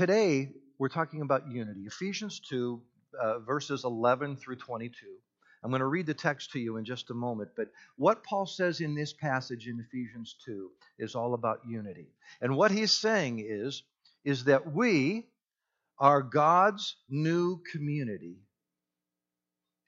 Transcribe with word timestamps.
today 0.00 0.48
we're 0.78 0.88
talking 0.88 1.20
about 1.20 1.42
unity. 1.52 1.82
Ephesians 1.82 2.40
2, 2.48 2.80
uh, 3.20 3.38
verses 3.40 3.84
11 3.84 4.38
through 4.38 4.56
22. 4.56 4.94
I'm 5.62 5.70
going 5.70 5.80
to 5.80 5.86
read 5.86 6.06
the 6.06 6.14
text 6.14 6.52
to 6.52 6.58
you 6.58 6.78
in 6.78 6.86
just 6.86 7.10
a 7.10 7.14
moment, 7.14 7.50
but 7.54 7.66
what 7.96 8.24
Paul 8.24 8.46
says 8.46 8.80
in 8.80 8.94
this 8.94 9.12
passage 9.12 9.66
in 9.66 9.78
Ephesians 9.78 10.36
2 10.46 10.70
is 10.98 11.14
all 11.14 11.34
about 11.34 11.60
unity. 11.68 12.06
And 12.40 12.56
what 12.56 12.70
he's 12.70 12.92
saying 12.92 13.44
is, 13.46 13.82
is 14.24 14.44
that 14.44 14.72
we 14.72 15.26
are 15.98 16.22
God's 16.22 16.96
new 17.10 17.60
community, 17.70 18.38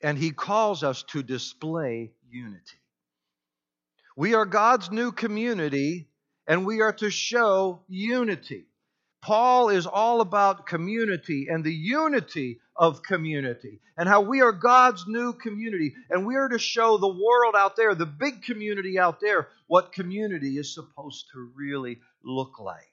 and 0.03 0.19
he 0.19 0.31
calls 0.31 0.83
us 0.83 1.05
to 1.05 1.23
display 1.23 2.13
unity. 2.29 2.83
We 4.15 4.35
are 4.35 4.45
God's 4.45 4.91
new 4.91 5.11
community, 5.11 6.11
and 6.47 6.67
we 6.67 6.83
are 6.83 6.93
to 6.93 7.09
show 7.09 7.81
unity. 7.89 8.67
Paul 9.23 9.69
is 9.69 9.87
all 9.87 10.21
about 10.21 10.67
community 10.67 11.47
and 11.49 11.63
the 11.63 11.73
unity 11.73 12.59
of 12.77 13.05
community 13.05 13.81
and 13.97 14.09
how 14.09 14.23
we 14.23 14.41
are 14.41 14.51
God's 14.51 15.07
new 15.07 15.33
community. 15.33 15.95
And 16.11 16.27
we 16.27 16.35
are 16.37 16.49
to 16.49 16.59
show 16.59 16.99
the 16.99 17.07
world 17.07 17.55
out 17.57 17.77
there, 17.77 17.95
the 17.95 18.05
big 18.05 18.43
community 18.43 18.99
out 18.99 19.21
there, 19.21 19.49
what 19.69 19.93
community 19.93 20.59
is 20.59 20.75
supposed 20.75 21.27
to 21.33 21.53
really 21.55 22.01
look 22.25 22.59
like. 22.59 22.89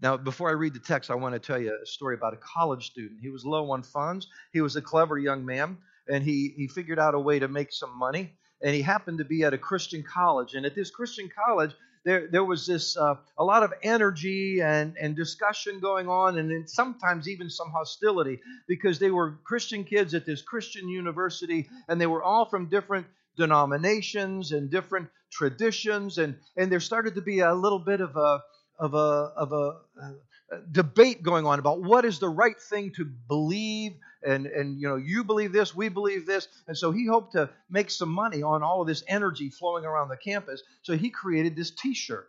Now, 0.00 0.16
before 0.16 0.48
I 0.48 0.52
read 0.52 0.72
the 0.72 0.80
text, 0.80 1.10
I 1.10 1.14
want 1.16 1.34
to 1.34 1.38
tell 1.38 1.60
you 1.60 1.78
a 1.82 1.86
story 1.86 2.14
about 2.14 2.32
a 2.32 2.38
college 2.38 2.86
student. 2.86 3.20
He 3.20 3.28
was 3.28 3.44
low 3.44 3.70
on 3.72 3.82
funds. 3.82 4.26
He 4.54 4.62
was 4.62 4.76
a 4.76 4.82
clever 4.82 5.18
young 5.18 5.44
man, 5.44 5.76
and 6.08 6.24
he, 6.24 6.54
he 6.56 6.68
figured 6.68 6.98
out 6.98 7.14
a 7.14 7.20
way 7.20 7.38
to 7.38 7.48
make 7.48 7.70
some 7.72 7.98
money. 7.98 8.32
And 8.62 8.74
he 8.74 8.80
happened 8.80 9.18
to 9.18 9.24
be 9.24 9.44
at 9.44 9.52
a 9.52 9.58
Christian 9.58 10.02
college. 10.02 10.54
And 10.54 10.64
at 10.64 10.74
this 10.74 10.90
Christian 10.90 11.28
college, 11.28 11.72
there, 12.04 12.28
there 12.30 12.44
was 12.44 12.66
this 12.66 12.96
uh, 12.96 13.14
a 13.38 13.44
lot 13.44 13.62
of 13.62 13.72
energy 13.82 14.60
and, 14.60 14.96
and 15.00 15.14
discussion 15.14 15.80
going 15.80 16.08
on, 16.08 16.38
and 16.38 16.68
sometimes 16.68 17.28
even 17.28 17.50
some 17.50 17.70
hostility 17.70 18.40
because 18.66 18.98
they 18.98 19.10
were 19.10 19.38
Christian 19.44 19.84
kids 19.84 20.14
at 20.14 20.24
this 20.24 20.42
Christian 20.42 20.88
university, 20.88 21.68
and 21.88 22.00
they 22.00 22.06
were 22.06 22.22
all 22.22 22.46
from 22.46 22.70
different 22.70 23.06
denominations 23.36 24.52
and 24.52 24.70
different 24.70 25.08
traditions, 25.30 26.18
and 26.18 26.36
and 26.56 26.72
there 26.72 26.80
started 26.80 27.14
to 27.16 27.22
be 27.22 27.40
a 27.40 27.54
little 27.54 27.78
bit 27.78 28.00
of 28.00 28.16
a 28.16 28.40
of 28.78 28.94
a 28.94 29.32
of 29.36 29.52
a, 29.52 29.76
a 30.00 30.14
Uh, 30.52 30.56
debate 30.72 31.22
going 31.22 31.46
on 31.46 31.60
about 31.60 31.80
what 31.80 32.04
is 32.04 32.18
the 32.18 32.28
right 32.28 32.60
thing 32.60 32.90
to 32.90 33.04
believe 33.04 33.92
and 34.24 34.46
and 34.46 34.80
you 34.80 34.88
know 34.88 34.96
you 34.96 35.22
believe 35.22 35.52
this 35.52 35.76
we 35.76 35.88
believe 35.88 36.26
this. 36.26 36.48
And 36.66 36.76
so 36.76 36.90
he 36.90 37.06
hoped 37.06 37.32
to 37.32 37.50
make 37.70 37.88
some 37.88 38.08
money 38.08 38.42
on 38.42 38.60
all 38.62 38.80
of 38.80 38.88
this 38.88 39.04
energy 39.06 39.50
flowing 39.50 39.84
around 39.84 40.08
the 40.08 40.16
campus. 40.16 40.60
So 40.82 40.96
he 40.96 41.10
created 41.10 41.54
this 41.54 41.70
t-shirt. 41.70 42.28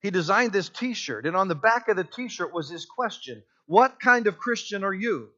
He 0.00 0.10
designed 0.10 0.52
this 0.52 0.68
t-shirt 0.68 1.26
and 1.26 1.36
on 1.36 1.46
the 1.46 1.54
back 1.54 1.86
of 1.88 1.96
the 1.96 2.02
t-shirt 2.02 2.52
was 2.52 2.68
this 2.68 2.84
question 2.84 3.44
what 3.66 4.00
kind 4.00 4.26
of 4.26 4.36
christian 4.36 4.82
are 4.82 4.94
you? 4.94 5.28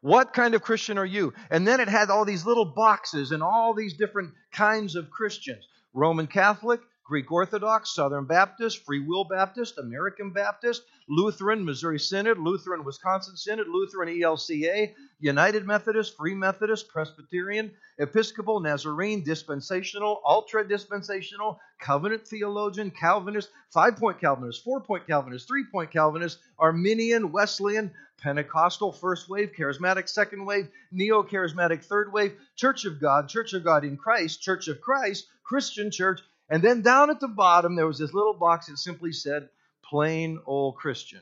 What 0.00 0.32
kind 0.32 0.54
of 0.54 0.62
christian 0.62 0.96
are 0.96 1.04
you? 1.04 1.34
And 1.50 1.68
then 1.68 1.80
it 1.80 1.88
had 1.88 2.08
all 2.08 2.24
these 2.24 2.46
little 2.46 2.64
boxes 2.64 3.32
and 3.32 3.42
all 3.42 3.74
these 3.74 3.98
different 3.98 4.32
kinds 4.50 4.96
of 4.96 5.10
christians. 5.10 5.66
Roman 5.92 6.26
catholic 6.26 6.80
Greek 7.10 7.32
Orthodox, 7.32 7.92
Southern 7.92 8.24
Baptist, 8.24 8.84
Free 8.86 9.00
Will 9.00 9.24
Baptist, 9.24 9.78
American 9.78 10.30
Baptist, 10.30 10.84
Lutheran, 11.08 11.64
Missouri 11.64 11.98
Synod, 11.98 12.38
Lutheran, 12.38 12.84
Wisconsin 12.84 13.36
Synod, 13.36 13.66
Lutheran 13.66 14.08
ELCA, 14.08 14.94
United 15.18 15.66
Methodist, 15.66 16.16
Free 16.16 16.36
Methodist, 16.36 16.88
Presbyterian, 16.88 17.72
Episcopal, 17.98 18.60
Nazarene, 18.60 19.24
Dispensational, 19.24 20.22
Ultra 20.24 20.66
Dispensational, 20.68 21.58
Covenant 21.80 22.28
Theologian, 22.28 22.92
Calvinist, 22.92 23.50
Five 23.70 23.96
Point 23.96 24.20
Calvinist, 24.20 24.62
Four 24.62 24.80
Point 24.80 25.04
Calvinist, 25.08 25.48
Three 25.48 25.64
Point 25.64 25.90
Calvinist, 25.90 26.38
Arminian, 26.60 27.32
Wesleyan, 27.32 27.90
Pentecostal, 28.20 28.92
First 28.92 29.28
Wave, 29.28 29.50
Charismatic, 29.58 30.08
Second 30.08 30.46
Wave, 30.46 30.68
Neo 30.92 31.24
Charismatic, 31.24 31.82
Third 31.82 32.12
Wave, 32.12 32.36
Church 32.54 32.84
of 32.84 33.00
God, 33.00 33.28
Church 33.28 33.52
of 33.52 33.64
God 33.64 33.84
in 33.84 33.96
Christ, 33.96 34.40
Church 34.40 34.68
of 34.68 34.80
Christ, 34.80 35.26
Christian 35.42 35.90
Church, 35.90 36.20
and 36.50 36.62
then 36.62 36.82
down 36.82 37.10
at 37.10 37.20
the 37.20 37.28
bottom, 37.28 37.76
there 37.76 37.86
was 37.86 37.98
this 37.98 38.12
little 38.12 38.34
box 38.34 38.66
that 38.66 38.76
simply 38.76 39.12
said, 39.12 39.48
plain 39.84 40.40
old 40.44 40.76
Christian. 40.76 41.20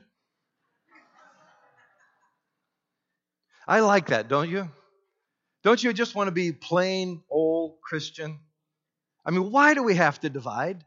I 3.67 3.81
like 3.81 4.07
that, 4.07 4.27
don't 4.27 4.49
you? 4.49 4.67
Don't 5.63 5.83
you 5.83 5.93
just 5.93 6.15
want 6.15 6.27
to 6.27 6.31
be 6.31 6.51
plain 6.51 7.21
old 7.29 7.79
Christian? 7.81 8.39
I 9.23 9.29
mean, 9.29 9.51
why 9.51 9.75
do 9.75 9.83
we 9.83 9.93
have 9.93 10.19
to 10.21 10.29
divide? 10.29 10.83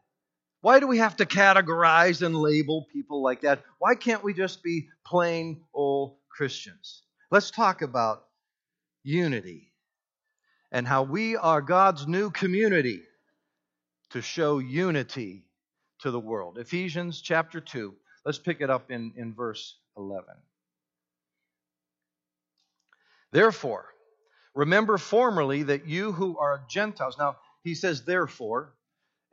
Why 0.59 0.81
do 0.81 0.87
we 0.87 0.97
have 0.97 1.15
to 1.17 1.25
categorize 1.25 2.21
and 2.21 2.35
label 2.35 2.85
people 2.91 3.21
like 3.23 3.41
that? 3.41 3.63
Why 3.79 3.95
can't 3.95 4.23
we 4.23 4.33
just 4.33 4.61
be 4.61 4.89
plain 5.05 5.61
old 5.73 6.17
Christians? 6.29 7.03
Let's 7.31 7.51
talk 7.51 7.81
about 7.81 8.25
unity 9.03 9.71
and 10.71 10.85
how 10.85 11.03
we 11.03 11.37
are 11.37 11.61
God's 11.61 12.07
new 12.07 12.31
community 12.31 13.03
to 14.13 14.21
show 14.21 14.59
unity 14.59 15.43
to 15.99 16.11
the 16.11 16.19
world. 16.19 16.59
Ephesians 16.59 17.19
chapter 17.19 17.59
2. 17.59 17.93
Let's 18.23 18.37
pick 18.37 18.61
it 18.61 18.69
up 18.69 18.91
in, 18.91 19.11
in 19.17 19.33
verse 19.33 19.77
11. 19.97 20.25
Therefore, 23.31 23.85
remember 24.53 24.99
formerly 24.99 25.63
that 25.63 25.87
you 25.87 26.11
who 26.11 26.37
are 26.37 26.63
Gentiles. 26.69 27.17
Now, 27.17 27.37
he 27.63 27.73
says, 27.73 28.05
therefore, 28.05 28.75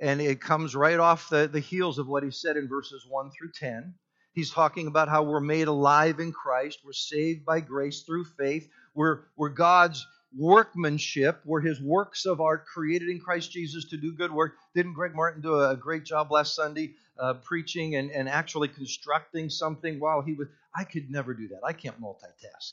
and 0.00 0.18
it 0.18 0.40
comes 0.40 0.74
right 0.74 0.98
off 0.98 1.28
the, 1.28 1.46
the 1.46 1.60
heels 1.60 1.98
of 1.98 2.08
what 2.08 2.22
he 2.22 2.30
said 2.30 2.56
in 2.56 2.66
verses 2.66 3.04
1 3.06 3.30
through 3.38 3.52
10. 3.54 3.94
He's 4.32 4.50
talking 4.50 4.86
about 4.86 5.10
how 5.10 5.24
we're 5.24 5.40
made 5.40 5.68
alive 5.68 6.20
in 6.20 6.32
Christ. 6.32 6.78
We're 6.82 6.92
saved 6.92 7.44
by 7.44 7.60
grace 7.60 8.00
through 8.02 8.24
faith. 8.24 8.66
We're, 8.94 9.24
we're 9.36 9.50
God's 9.50 10.06
workmanship. 10.36 11.40
We're 11.44 11.60
his 11.60 11.80
works 11.80 12.26
of 12.26 12.40
art 12.40 12.66
created 12.66 13.08
in 13.08 13.20
Christ 13.20 13.50
Jesus 13.50 13.86
to 13.86 13.96
do 13.96 14.12
good 14.12 14.32
work. 14.32 14.54
Didn't 14.74 14.94
Greg 14.94 15.14
Martin 15.14 15.42
do 15.42 15.60
a 15.60 15.76
great 15.76 16.04
job 16.04 16.30
last 16.30 16.54
Sunday 16.54 16.94
uh, 17.18 17.34
preaching 17.34 17.96
and, 17.96 18.10
and 18.10 18.28
actually 18.28 18.68
constructing 18.68 19.50
something 19.50 19.98
while 19.98 20.22
he 20.22 20.34
was? 20.34 20.48
I 20.74 20.84
could 20.84 21.10
never 21.10 21.34
do 21.34 21.48
that. 21.48 21.60
I 21.64 21.72
can't 21.72 22.00
multitask. 22.00 22.72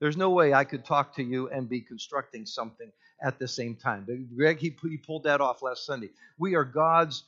There's 0.00 0.16
no 0.16 0.30
way 0.30 0.54
I 0.54 0.64
could 0.64 0.84
talk 0.84 1.16
to 1.16 1.22
you 1.22 1.48
and 1.48 1.68
be 1.68 1.80
constructing 1.80 2.46
something 2.46 2.90
at 3.22 3.38
the 3.38 3.48
same 3.48 3.74
time. 3.74 4.04
But 4.06 4.36
Greg, 4.36 4.58
he, 4.58 4.76
he 4.82 4.96
pulled 4.96 5.24
that 5.24 5.40
off 5.40 5.62
last 5.62 5.84
Sunday. 5.84 6.10
We 6.38 6.54
are 6.54 6.64
God's 6.64 7.24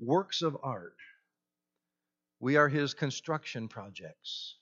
works 0.00 0.42
of 0.42 0.56
art. 0.62 0.96
We 2.40 2.56
are 2.56 2.68
his 2.68 2.94
construction 2.94 3.68
projects, 3.68 4.56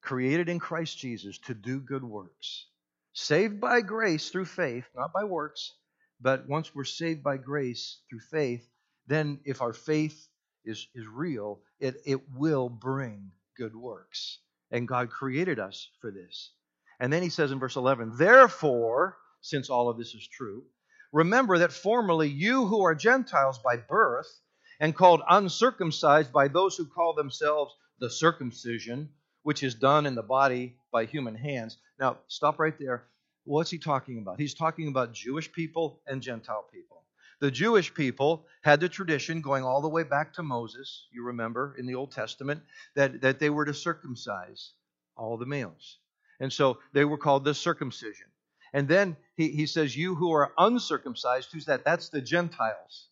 created 0.00 0.48
in 0.48 0.58
Christ 0.58 0.98
Jesus 0.98 1.38
to 1.38 1.54
do 1.54 1.80
good 1.80 2.04
works. 2.04 2.66
Saved 3.14 3.60
by 3.60 3.82
grace 3.82 4.30
through 4.30 4.46
faith, 4.46 4.86
not 4.94 5.12
by 5.12 5.24
works, 5.24 5.74
but 6.20 6.48
once 6.48 6.74
we're 6.74 6.84
saved 6.84 7.22
by 7.22 7.36
grace 7.36 7.98
through 8.08 8.20
faith, 8.20 8.66
then 9.06 9.40
if 9.44 9.60
our 9.60 9.72
faith 9.72 10.28
is, 10.64 10.88
is 10.94 11.06
real, 11.06 11.60
it, 11.78 11.96
it 12.06 12.30
will 12.30 12.68
bring 12.68 13.32
good 13.56 13.76
works. 13.76 14.38
And 14.70 14.88
God 14.88 15.10
created 15.10 15.58
us 15.58 15.90
for 16.00 16.10
this. 16.10 16.52
And 17.00 17.12
then 17.12 17.22
he 17.22 17.28
says 17.28 17.52
in 17.52 17.58
verse 17.58 17.76
11, 17.76 18.16
Therefore, 18.16 19.18
since 19.40 19.68
all 19.68 19.88
of 19.88 19.98
this 19.98 20.14
is 20.14 20.26
true, 20.26 20.64
remember 21.12 21.58
that 21.58 21.72
formerly 21.72 22.28
you 22.28 22.66
who 22.66 22.82
are 22.84 22.94
Gentiles 22.94 23.58
by 23.58 23.76
birth 23.76 24.40
and 24.80 24.96
called 24.96 25.20
uncircumcised 25.28 26.32
by 26.32 26.48
those 26.48 26.76
who 26.76 26.86
call 26.86 27.12
themselves 27.14 27.74
the 27.98 28.08
circumcision, 28.08 29.10
which 29.42 29.62
is 29.62 29.74
done 29.74 30.06
in 30.06 30.14
the 30.14 30.22
body 30.22 30.78
by 30.92 31.06
human 31.06 31.34
hands. 31.34 31.78
Now, 31.98 32.18
stop 32.28 32.60
right 32.60 32.78
there. 32.78 33.04
What's 33.44 33.70
he 33.70 33.78
talking 33.78 34.18
about? 34.18 34.38
He's 34.38 34.54
talking 34.54 34.88
about 34.88 35.12
Jewish 35.12 35.50
people 35.50 36.00
and 36.06 36.22
Gentile 36.22 36.64
people. 36.72 37.02
The 37.40 37.50
Jewish 37.50 37.92
people 37.92 38.46
had 38.62 38.78
the 38.78 38.88
tradition 38.88 39.40
going 39.40 39.64
all 39.64 39.80
the 39.80 39.88
way 39.88 40.04
back 40.04 40.34
to 40.34 40.44
Moses, 40.44 41.08
you 41.10 41.24
remember 41.24 41.74
in 41.76 41.86
the 41.86 41.96
Old 41.96 42.12
Testament, 42.12 42.62
that, 42.94 43.20
that 43.22 43.40
they 43.40 43.50
were 43.50 43.64
to 43.64 43.74
circumcise 43.74 44.74
all 45.16 45.36
the 45.36 45.46
males. 45.46 45.98
And 46.38 46.52
so 46.52 46.78
they 46.92 47.04
were 47.04 47.18
called 47.18 47.44
the 47.44 47.54
circumcision. 47.54 48.26
And 48.72 48.86
then 48.86 49.16
he, 49.36 49.48
he 49.48 49.66
says, 49.66 49.96
You 49.96 50.14
who 50.14 50.32
are 50.32 50.52
uncircumcised, 50.56 51.50
who's 51.52 51.66
that? 51.66 51.84
That's 51.84 52.10
the 52.10 52.20
Gentiles. 52.20 53.08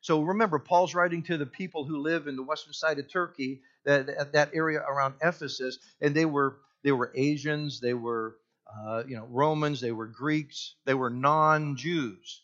So 0.00 0.22
remember, 0.22 0.58
Paul's 0.58 0.94
writing 0.94 1.22
to 1.24 1.36
the 1.36 1.46
people 1.46 1.84
who 1.84 1.98
live 1.98 2.26
in 2.26 2.36
the 2.36 2.42
western 2.42 2.72
side 2.72 2.98
of 2.98 3.10
Turkey, 3.12 3.60
that, 3.84 4.32
that 4.32 4.50
area 4.54 4.80
around 4.80 5.14
Ephesus, 5.22 5.78
and 6.00 6.14
they 6.14 6.24
were 6.24 6.58
they 6.82 6.92
were 6.92 7.12
Asians, 7.14 7.80
they 7.80 7.94
were 7.94 8.36
uh, 8.66 9.02
you 9.06 9.16
know 9.16 9.26
Romans, 9.28 9.80
they 9.80 9.92
were 9.92 10.06
Greeks, 10.06 10.74
they 10.86 10.94
were 10.94 11.10
non-Jews, 11.10 12.42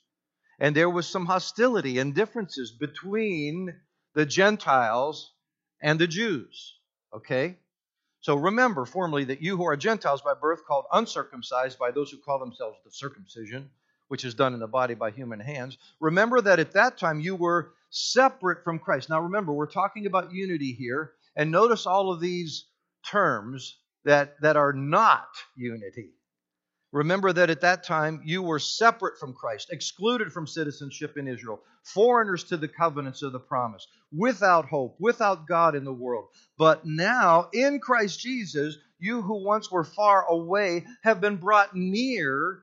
and 0.58 0.76
there 0.76 0.91
was 0.91 1.08
some 1.08 1.25
hostility 1.26 1.99
and 1.99 2.14
differences 2.14 2.73
between 2.73 3.75
the 4.14 4.26
Gentiles 4.26 5.32
and 5.81 5.99
the 5.99 6.06
Jews. 6.06 6.75
Okay, 7.14 7.56
so 8.20 8.37
remember 8.37 8.85
formally 8.85 9.25
that 9.25 9.41
you 9.41 9.56
who 9.56 9.64
are 9.64 9.76
Gentiles 9.76 10.20
by 10.20 10.35
birth, 10.35 10.67
called 10.67 10.85
uncircumcised 10.93 11.79
by 11.79 11.91
those 11.91 12.11
who 12.11 12.19
call 12.19 12.38
themselves 12.38 12.76
the 12.85 12.91
circumcision, 12.91 13.70
which 14.08 14.25
is 14.25 14.35
done 14.35 14.55
in 14.55 14.61
the 14.61 14.67
body 14.67 14.94
by 14.94 15.11
human 15.11 15.41
hands. 15.41 15.79
Remember 16.00 16.41
that 16.41 16.58
at 16.58 16.73
that 16.73 16.99
time 16.99 17.20
you 17.20 17.35
were 17.35 17.73
separate 17.91 18.64
from 18.64 18.79
Christ. 18.79 19.11
Now 19.11 19.20
remember, 19.20 19.53
we're 19.53 19.67
talking 19.67 20.06
about 20.06 20.32
unity 20.32 20.73
here, 20.73 21.12
and 21.35 21.50
notice 21.50 21.87
all 21.87 22.12
of 22.12 22.20
these 22.20 22.67
terms 23.05 23.79
that, 24.05 24.41
that 24.41 24.56
are 24.56 24.73
not 24.73 25.29
unity. 25.56 26.11
Remember 26.93 27.32
that 27.32 27.50
at 27.50 27.61
that 27.61 27.85
time 27.85 28.23
you 28.25 28.43
were 28.43 28.58
separate 28.58 29.19
from 29.19 29.35
Christ, 29.35 29.69
excluded 29.70 30.32
from 30.32 30.47
citizenship 30.47 31.19
in 31.19 31.29
Israel, 31.29 31.61
foreigners 31.82 32.44
to 32.44 32.56
the 32.56 32.69
covenants 32.69 33.23
of 33.23 33.32
the 33.32 33.41
promise, 33.41 33.87
without 34.12 34.67
hope, 34.67 34.97
without 34.99 35.47
God 35.47 35.75
in 35.75 35.85
the 35.85 35.93
world. 35.93 36.29
But 36.56 36.87
now, 36.87 37.49
in 37.52 37.81
Christ 37.81 38.20
Jesus, 38.20 38.79
you 38.99 39.20
who 39.20 39.44
once 39.44 39.70
were 39.70 39.85
far 39.85 40.26
away 40.26 40.87
have 41.02 41.20
been 41.20 41.37
brought 41.37 41.75
near 41.75 42.62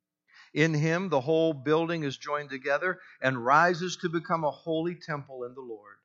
In 0.53 0.73
him, 0.73 1.09
the 1.09 1.21
whole 1.21 1.53
building 1.53 2.03
is 2.03 2.17
joined 2.17 2.49
together 2.49 2.99
and 3.21 3.45
rises 3.45 3.97
to 3.97 4.09
become 4.09 4.43
a 4.43 4.51
holy 4.51 4.95
temple 4.95 5.45
in 5.45 5.53
the 5.53 5.61
Lord. 5.61 5.95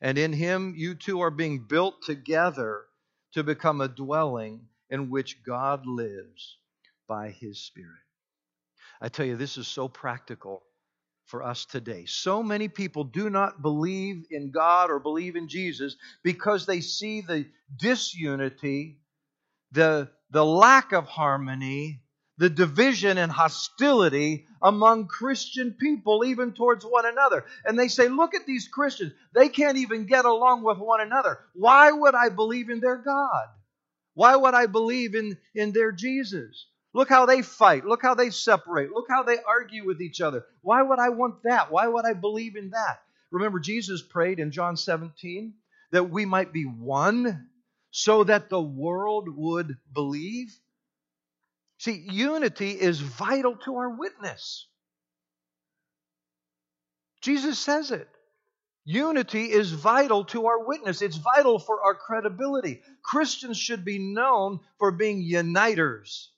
And 0.00 0.18
in 0.18 0.32
him, 0.32 0.74
you 0.76 0.94
too 0.94 1.20
are 1.22 1.30
being 1.30 1.66
built 1.66 2.02
together 2.02 2.84
to 3.32 3.42
become 3.42 3.80
a 3.80 3.88
dwelling 3.88 4.68
in 4.90 5.10
which 5.10 5.42
God 5.44 5.86
lives 5.86 6.58
by 7.08 7.30
his 7.30 7.60
Spirit. 7.60 7.90
I 9.00 9.08
tell 9.08 9.26
you, 9.26 9.36
this 9.36 9.56
is 9.56 9.66
so 9.68 9.88
practical 9.88 10.62
for 11.26 11.42
us 11.42 11.64
today. 11.64 12.04
So 12.06 12.42
many 12.42 12.68
people 12.68 13.04
do 13.04 13.30
not 13.30 13.62
believe 13.62 14.24
in 14.30 14.50
God 14.50 14.90
or 14.90 15.00
believe 15.00 15.36
in 15.36 15.48
Jesus 15.48 15.96
because 16.22 16.66
they 16.66 16.80
see 16.80 17.20
the 17.20 17.46
disunity, 17.78 18.98
the, 19.72 20.10
the 20.30 20.44
lack 20.44 20.92
of 20.92 21.06
harmony, 21.06 22.02
the 22.38 22.50
division 22.50 23.18
and 23.18 23.32
hostility 23.32 24.46
among 24.62 25.06
Christian 25.06 25.72
people, 25.72 26.24
even 26.24 26.52
towards 26.52 26.84
one 26.84 27.06
another. 27.06 27.44
And 27.64 27.78
they 27.78 27.88
say, 27.88 28.08
Look 28.08 28.34
at 28.34 28.46
these 28.46 28.68
Christians. 28.68 29.12
They 29.34 29.48
can't 29.48 29.78
even 29.78 30.06
get 30.06 30.24
along 30.24 30.62
with 30.62 30.78
one 30.78 31.00
another. 31.00 31.38
Why 31.54 31.90
would 31.90 32.14
I 32.14 32.28
believe 32.28 32.68
in 32.70 32.80
their 32.80 32.96
God? 32.96 33.46
Why 34.14 34.34
would 34.36 34.54
I 34.54 34.66
believe 34.66 35.14
in, 35.14 35.36
in 35.54 35.72
their 35.72 35.92
Jesus? 35.92 36.66
Look 36.94 37.10
how 37.10 37.26
they 37.26 37.42
fight. 37.42 37.84
Look 37.84 38.00
how 38.00 38.14
they 38.14 38.30
separate. 38.30 38.90
Look 38.90 39.06
how 39.10 39.22
they 39.22 39.36
argue 39.46 39.86
with 39.86 40.00
each 40.00 40.22
other. 40.22 40.46
Why 40.62 40.82
would 40.82 40.98
I 40.98 41.10
want 41.10 41.42
that? 41.44 41.70
Why 41.70 41.86
would 41.86 42.06
I 42.06 42.14
believe 42.14 42.56
in 42.56 42.70
that? 42.70 43.00
Remember, 43.30 43.58
Jesus 43.58 44.00
prayed 44.02 44.38
in 44.38 44.50
John 44.50 44.78
17 44.78 45.52
that 45.92 46.10
we 46.10 46.24
might 46.24 46.52
be 46.52 46.64
one 46.64 47.48
so 47.90 48.24
that 48.24 48.48
the 48.48 48.60
world 48.60 49.28
would 49.28 49.76
believe. 49.92 50.58
See, 51.78 52.06
unity 52.10 52.70
is 52.70 53.00
vital 53.00 53.56
to 53.64 53.76
our 53.76 53.90
witness. 53.90 54.66
Jesus 57.20 57.58
says 57.58 57.90
it. 57.90 58.08
Unity 58.84 59.50
is 59.50 59.72
vital 59.72 60.24
to 60.26 60.46
our 60.46 60.64
witness. 60.64 61.02
It's 61.02 61.16
vital 61.16 61.58
for 61.58 61.82
our 61.82 61.94
credibility. 61.94 62.82
Christians 63.02 63.58
should 63.58 63.84
be 63.84 63.98
known 63.98 64.60
for 64.78 64.92
being 64.92 65.20
uniters 65.20 66.28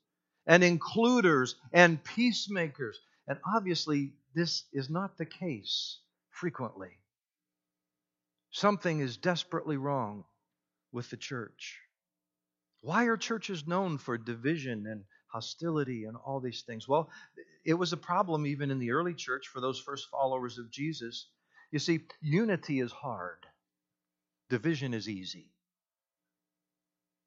and 0.46 0.64
includers 0.64 1.56
and 1.72 2.02
peacemakers. 2.02 2.98
And 3.26 3.38
obviously, 3.54 4.14
this 4.34 4.64
is 4.72 4.88
not 4.88 5.18
the 5.18 5.26
case 5.26 5.98
frequently. 6.30 6.96
Something 8.50 9.00
is 9.00 9.18
desperately 9.18 9.76
wrong 9.76 10.24
with 10.90 11.10
the 11.10 11.18
church. 11.18 11.80
Why 12.80 13.04
are 13.04 13.18
churches 13.18 13.66
known 13.66 13.98
for 13.98 14.16
division 14.16 14.86
and 14.86 15.04
hostility 15.28 16.04
and 16.04 16.16
all 16.16 16.40
these 16.40 16.62
things? 16.62 16.88
Well, 16.88 17.10
it 17.64 17.74
was 17.74 17.92
a 17.92 17.96
problem 17.96 18.46
even 18.46 18.70
in 18.70 18.78
the 18.78 18.92
early 18.92 19.14
church 19.14 19.48
for 19.48 19.60
those 19.60 19.78
first 19.78 20.08
followers 20.10 20.58
of 20.58 20.70
Jesus. 20.70 21.28
You 21.70 21.78
see, 21.78 22.00
unity 22.20 22.80
is 22.80 22.92
hard, 22.92 23.46
division 24.48 24.94
is 24.94 25.08
easy. 25.08 25.50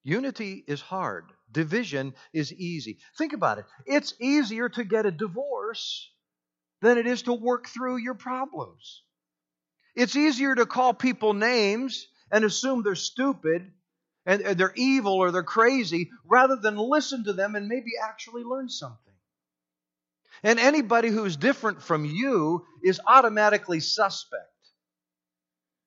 Unity 0.04 0.64
is 0.68 0.82
hard, 0.82 1.32
division 1.52 2.16
is 2.34 2.52
easy. 2.52 2.98
Think 3.18 3.34
about 3.34 3.60
it. 3.60 3.66
It's 3.86 4.16
easier 4.20 4.68
to 4.70 4.84
get 4.84 5.06
a 5.06 5.12
divorce 5.12 6.10
than 6.82 6.98
it 6.98 7.06
is 7.06 7.22
to 7.24 7.34
work 7.34 7.68
through 7.68 7.98
your 7.98 8.16
problems. 8.16 9.04
It's 9.96 10.16
easier 10.16 10.56
to 10.56 10.66
call 10.66 10.94
people 10.94 11.34
names 11.34 12.08
and 12.32 12.44
assume 12.44 12.82
they're 12.82 12.96
stupid 12.96 13.72
and 14.26 14.42
they're 14.42 14.74
evil 14.76 15.14
or 15.14 15.32
they're 15.32 15.44
crazy 15.44 16.12
rather 16.26 16.56
than 16.56 16.78
listen 16.78 17.24
to 17.24 17.34
them 17.34 17.56
and 17.56 17.68
maybe 17.68 17.92
actually 18.02 18.44
learn 18.44 18.70
something. 18.70 18.98
And 20.44 20.60
anybody 20.60 21.10
who's 21.10 21.36
different 21.36 21.82
from 21.82 22.06
you 22.06 22.66
is 22.84 23.00
automatically 23.06 23.80
suspect 23.80 24.48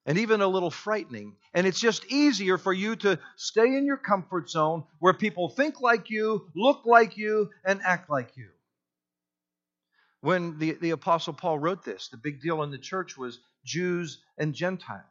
and 0.06 0.18
even 0.18 0.40
a 0.40 0.46
little 0.46 0.70
frightening. 0.70 1.36
And 1.54 1.66
it's 1.66 1.80
just 1.80 2.04
easier 2.06 2.58
for 2.58 2.72
you 2.72 2.96
to 2.96 3.18
stay 3.36 3.66
in 3.66 3.86
your 3.86 3.96
comfort 3.96 4.50
zone 4.50 4.84
where 4.98 5.14
people 5.14 5.48
think 5.48 5.80
like 5.80 6.10
you, 6.10 6.50
look 6.54 6.82
like 6.84 7.16
you, 7.16 7.50
and 7.64 7.80
act 7.82 8.10
like 8.10 8.36
you. 8.36 8.48
When 10.20 10.58
the, 10.58 10.72
the 10.80 10.90
Apostle 10.90 11.34
Paul 11.34 11.58
wrote 11.58 11.84
this, 11.84 12.08
the 12.08 12.16
big 12.16 12.40
deal 12.40 12.62
in 12.62 12.70
the 12.70 12.78
church 12.78 13.16
was 13.16 13.40
Jews 13.64 14.22
and 14.38 14.54
Gentiles. 14.54 15.02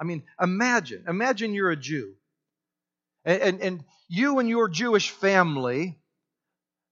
I 0.00 0.04
mean, 0.04 0.22
imagine, 0.40 1.04
imagine 1.08 1.54
you're 1.54 1.70
a 1.70 1.76
Jew 1.76 2.14
and, 3.28 3.42
and, 3.42 3.60
and 3.60 3.84
you 4.08 4.38
and 4.38 4.48
your 4.48 4.68
Jewish 4.68 5.10
family 5.10 5.98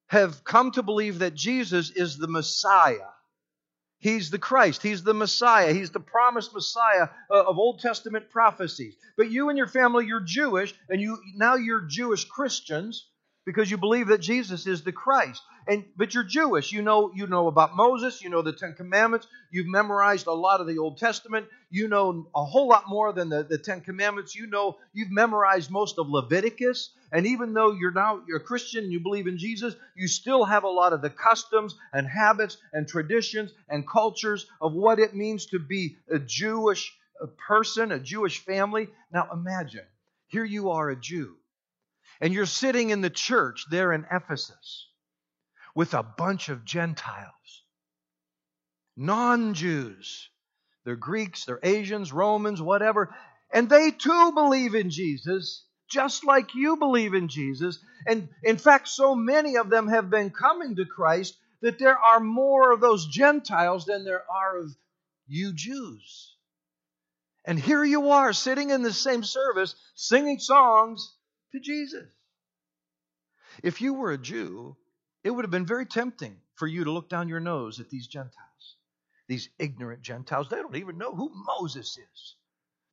have 0.09 0.45
come 0.45 0.71
to 0.73 0.83
believe 0.83 1.21
that 1.21 1.35
Jesus 1.35 1.91
is 1.91 2.19
the 2.19 2.29
Messiah. 2.29 3.09
He's 3.99 4.29
the 4.31 4.39
Christ. 4.39 4.83
He's 4.83 5.03
the 5.03 5.15
Messiah. 5.15 5.73
He's 5.73 5.91
the 5.91 6.01
promised 6.01 6.53
Messiah 6.53 7.09
uh, 7.31 7.45
of 7.45 7.59
Old 7.59 7.81
Testament 7.81 8.29
prophecies. 8.29 8.95
But 9.17 9.31
you 9.31 9.49
and 9.49 9.57
your 9.57 9.67
family, 9.67 10.07
you're 10.07 10.21
Jewish, 10.21 10.75
and 10.91 11.01
you 11.01 11.19
now 11.35 11.55
you're 11.55 11.87
Jewish 11.89 12.27
Christians 12.27 13.09
because 13.47 13.71
you 13.71 13.79
believe 13.79 14.09
that 14.09 14.21
Jesus 14.21 14.67
is 14.67 14.83
the 14.83 14.93
Christ. 14.93 15.41
And 15.69 15.85
but 15.97 16.13
you're 16.13 16.25
Jewish. 16.25 16.73
You 16.73 16.83
know 16.83 17.13
you 17.15 17.27
know 17.27 17.47
about 17.47 17.75
Moses, 17.75 18.21
you 18.21 18.29
know 18.29 18.43
the 18.43 18.53
10 18.53 18.75
commandments, 18.75 19.27
you've 19.51 19.69
memorized 19.69 20.27
a 20.27 20.33
lot 20.33 20.61
of 20.61 20.67
the 20.67 20.79
Old 20.79 20.99
Testament, 20.99 21.47
you 21.71 21.89
know 21.89 22.29
a 22.35 22.45
whole 22.45 22.69
lot 22.69 22.85
more 22.89 23.13
than 23.13 23.29
the, 23.29 23.45
the 23.45 23.57
10 23.57 23.81
commandments. 23.81 24.35
You 24.35 24.49
know 24.49 24.77
you've 24.93 25.11
memorized 25.11 25.71
most 25.71 25.99
of 25.99 26.09
Leviticus, 26.09 26.91
and 27.13 27.27
even 27.27 27.55
though 27.55 27.73
you're 27.73 27.93
now 27.93 28.21
you're 28.27 28.39
a 28.39 28.45
Christian 28.45 28.85
and 28.85 28.93
you 28.93 29.01
believe 29.01 29.29
in 29.29 29.39
Jesus, 29.39 29.75
you 29.97 30.09
still 30.09 30.45
have 30.45 30.65
a 30.65 30.69
lot 30.69 30.93
of 30.93 31.01
the 31.01 31.11
customs 31.11 31.77
and 31.93 32.07
habits 32.07 32.59
and 32.73 32.87
traditions 32.87 33.53
and 33.69 33.89
cultures 33.89 34.47
of 34.61 34.75
what 34.75 34.99
it 34.99 35.15
means 35.15 35.47
to 35.47 35.59
be 35.59 35.97
a 36.11 36.19
Jewish 36.19 36.93
person, 37.47 37.93
a 37.93 37.99
Jewish 38.01 38.45
family. 38.45 38.89
Now 39.13 39.29
imagine, 39.33 39.85
here 40.27 40.45
you 40.45 40.71
are 40.71 40.91
a 40.91 40.97
Jew 40.97 41.37
and 42.21 42.33
you're 42.33 42.47
sitting 42.47 42.91
in 42.91 43.01
the 43.01 43.11
church 43.11 43.67
there 43.71 43.93
in 43.93 44.07
Ephesus 44.11 44.89
with 45.75 45.95
a 45.95 46.03
bunch 46.03 46.49
of 46.49 46.65
Gentiles, 46.65 47.65
non 48.97 49.55
Jews. 49.55 50.31
They're 50.85 50.97
Greeks, 50.97 51.45
they're 51.45 51.61
Asians, 51.63 52.13
Romans, 52.13 52.63
whatever. 52.63 53.15
And 53.53 53.69
they 53.69 53.91
too 53.91 54.33
believe 54.33 54.75
in 54.75 54.91
Jesus, 54.91 55.65
just 55.91 56.25
like 56.25 56.55
you 56.55 56.77
believe 56.77 57.13
in 57.13 57.29
Jesus. 57.29 57.79
And 58.07 58.29
in 58.45 58.57
fact, 58.57 58.89
so 58.89 59.15
many 59.15 59.57
of 59.57 59.69
them 59.69 59.89
have 59.89 60.11
been 60.11 60.31
coming 60.31 60.77
to 60.77 60.85
Christ 60.85 61.37
that 61.61 61.79
there 61.79 61.99
are 61.99 62.21
more 62.21 62.73
of 62.73 62.81
those 62.81 63.07
Gentiles 63.07 63.85
than 63.85 64.05
there 64.05 64.25
are 64.31 64.59
of 64.59 64.77
you 65.27 65.53
Jews. 65.53 66.37
And 67.45 67.59
here 67.59 67.85
you 67.85 68.11
are 68.11 68.33
sitting 68.33 68.71
in 68.71 68.83
the 68.83 68.93
same 68.93 69.25
service 69.25 69.75
singing 69.95 70.39
songs 70.39 71.16
to 71.57 71.61
Jesus. 71.61 72.07
If 73.63 73.81
you 73.81 73.95
were 73.95 74.13
a 74.13 74.19
Jew 74.19 74.77
it 75.27 75.35
would 75.35 75.45
have 75.45 75.51
been 75.51 75.67
very 75.67 75.87
tempting 75.87 76.37
for 76.55 76.69
you 76.69 76.85
to 76.85 76.93
look 76.93 77.09
down 77.09 77.29
your 77.29 77.41
nose 77.41 77.81
at 77.81 77.91
these 77.91 78.07
Gentiles, 78.07 78.77
these 79.27 79.49
ignorant 79.59 80.03
Gentiles. 80.03 80.47
They 80.49 80.59
don't 80.59 80.77
even 80.77 80.99
know 80.99 81.13
who 81.13 81.33
Moses 81.35 81.99
is. 81.99 82.37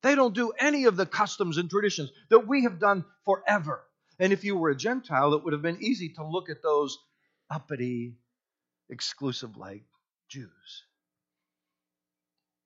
They 0.01 0.15
don't 0.15 0.33
do 0.33 0.51
any 0.59 0.85
of 0.85 0.95
the 0.95 1.05
customs 1.05 1.59
and 1.59 1.69
traditions 1.69 2.09
that 2.31 2.47
we 2.47 2.63
have 2.63 2.79
done 2.79 3.05
forever. 3.23 3.83
And 4.17 4.33
if 4.33 4.43
you 4.43 4.57
were 4.57 4.71
a 4.71 4.75
Gentile, 4.75 5.35
it 5.35 5.43
would 5.43 5.53
have 5.53 5.61
been 5.61 5.83
easy 5.83 6.09
to 6.15 6.25
look 6.27 6.49
at 6.49 6.63
those 6.63 6.97
uppity, 7.51 8.15
exclusive 8.89 9.55
like 9.55 9.83
Jews. 10.27 10.85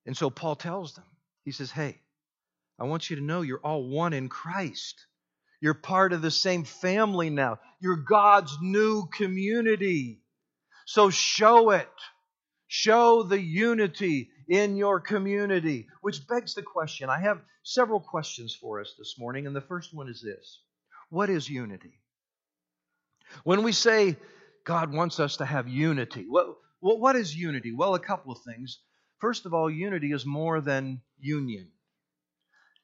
And 0.06 0.16
so 0.16 0.30
Paul 0.30 0.56
tells 0.56 0.94
them, 0.94 1.04
he 1.44 1.52
says, 1.52 1.70
Hey, 1.70 2.00
I 2.80 2.84
want 2.84 3.10
you 3.10 3.16
to 3.16 3.22
know 3.22 3.42
you're 3.42 3.58
all 3.58 3.86
one 3.86 4.14
in 4.14 4.30
Christ. 4.30 5.04
You're 5.60 5.74
part 5.74 6.12
of 6.12 6.22
the 6.22 6.30
same 6.30 6.64
family 6.64 7.30
now. 7.30 7.58
You're 7.80 7.96
God's 7.96 8.56
new 8.60 9.06
community. 9.06 10.22
So 10.86 11.10
show 11.10 11.70
it. 11.70 11.88
Show 12.68 13.22
the 13.22 13.40
unity 13.40 14.30
in 14.48 14.76
your 14.76 15.00
community, 15.00 15.88
which 16.02 16.26
begs 16.26 16.54
the 16.54 16.62
question. 16.62 17.10
I 17.10 17.20
have 17.20 17.40
several 17.62 18.00
questions 18.00 18.56
for 18.60 18.80
us 18.80 18.94
this 18.98 19.16
morning, 19.18 19.46
and 19.46 19.56
the 19.56 19.60
first 19.62 19.94
one 19.94 20.08
is 20.08 20.22
this 20.22 20.62
What 21.10 21.30
is 21.30 21.48
unity? 21.48 22.00
When 23.44 23.62
we 23.62 23.72
say 23.72 24.16
God 24.64 24.92
wants 24.92 25.18
us 25.20 25.38
to 25.38 25.44
have 25.44 25.68
unity, 25.68 26.26
what, 26.28 26.56
what 26.80 27.16
is 27.16 27.34
unity? 27.34 27.72
Well, 27.72 27.94
a 27.94 28.00
couple 28.00 28.32
of 28.32 28.38
things. 28.46 28.78
First 29.18 29.46
of 29.46 29.54
all, 29.54 29.70
unity 29.70 30.12
is 30.12 30.24
more 30.24 30.60
than 30.60 31.00
union. 31.18 31.68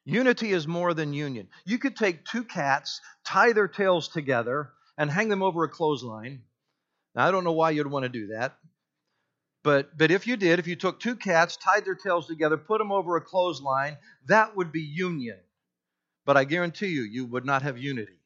Unity 0.05 0.53
is 0.53 0.67
more 0.67 0.93
than 0.93 1.15
union. 1.15 1.49
You 1.65 1.79
could 1.79 1.97
take 1.97 2.25
two 2.25 2.45
cats, 2.45 3.01
tie 3.25 3.53
their 3.53 3.69
tails 3.69 4.09
together, 4.09 4.71
and 4.99 5.11
hang 5.11 5.29
them 5.29 5.43
over 5.43 5.65
a 5.65 5.69
clothesline. 5.69 6.43
Now, 7.15 7.27
I 7.27 7.31
don't 7.31 7.45
know 7.45 7.53
why 7.53 7.71
you'd 7.71 7.87
want 7.87 8.05
to 8.05 8.09
do 8.11 8.27
that. 8.29 8.57
But, 9.63 9.97
but 9.97 10.11
if 10.11 10.27
you 10.27 10.37
did, 10.37 10.59
if 10.59 10.67
you 10.67 10.77
took 10.77 11.01
two 11.01 11.17
cats, 11.17 11.57
tied 11.57 11.87
their 11.87 11.95
tails 11.95 12.27
together, 12.27 12.59
put 12.59 12.79
them 12.79 12.93
over 12.93 13.17
a 13.17 13.23
clothesline, 13.23 13.97
that 14.27 14.55
would 14.55 14.73
be 14.73 14.83
union. 14.83 15.39
But 16.27 16.37
I 16.37 16.45
guarantee 16.45 16.89
you, 16.89 17.03
you 17.03 17.25
would 17.25 17.47
not 17.47 17.63
have 17.63 17.79
unity. 17.79 18.19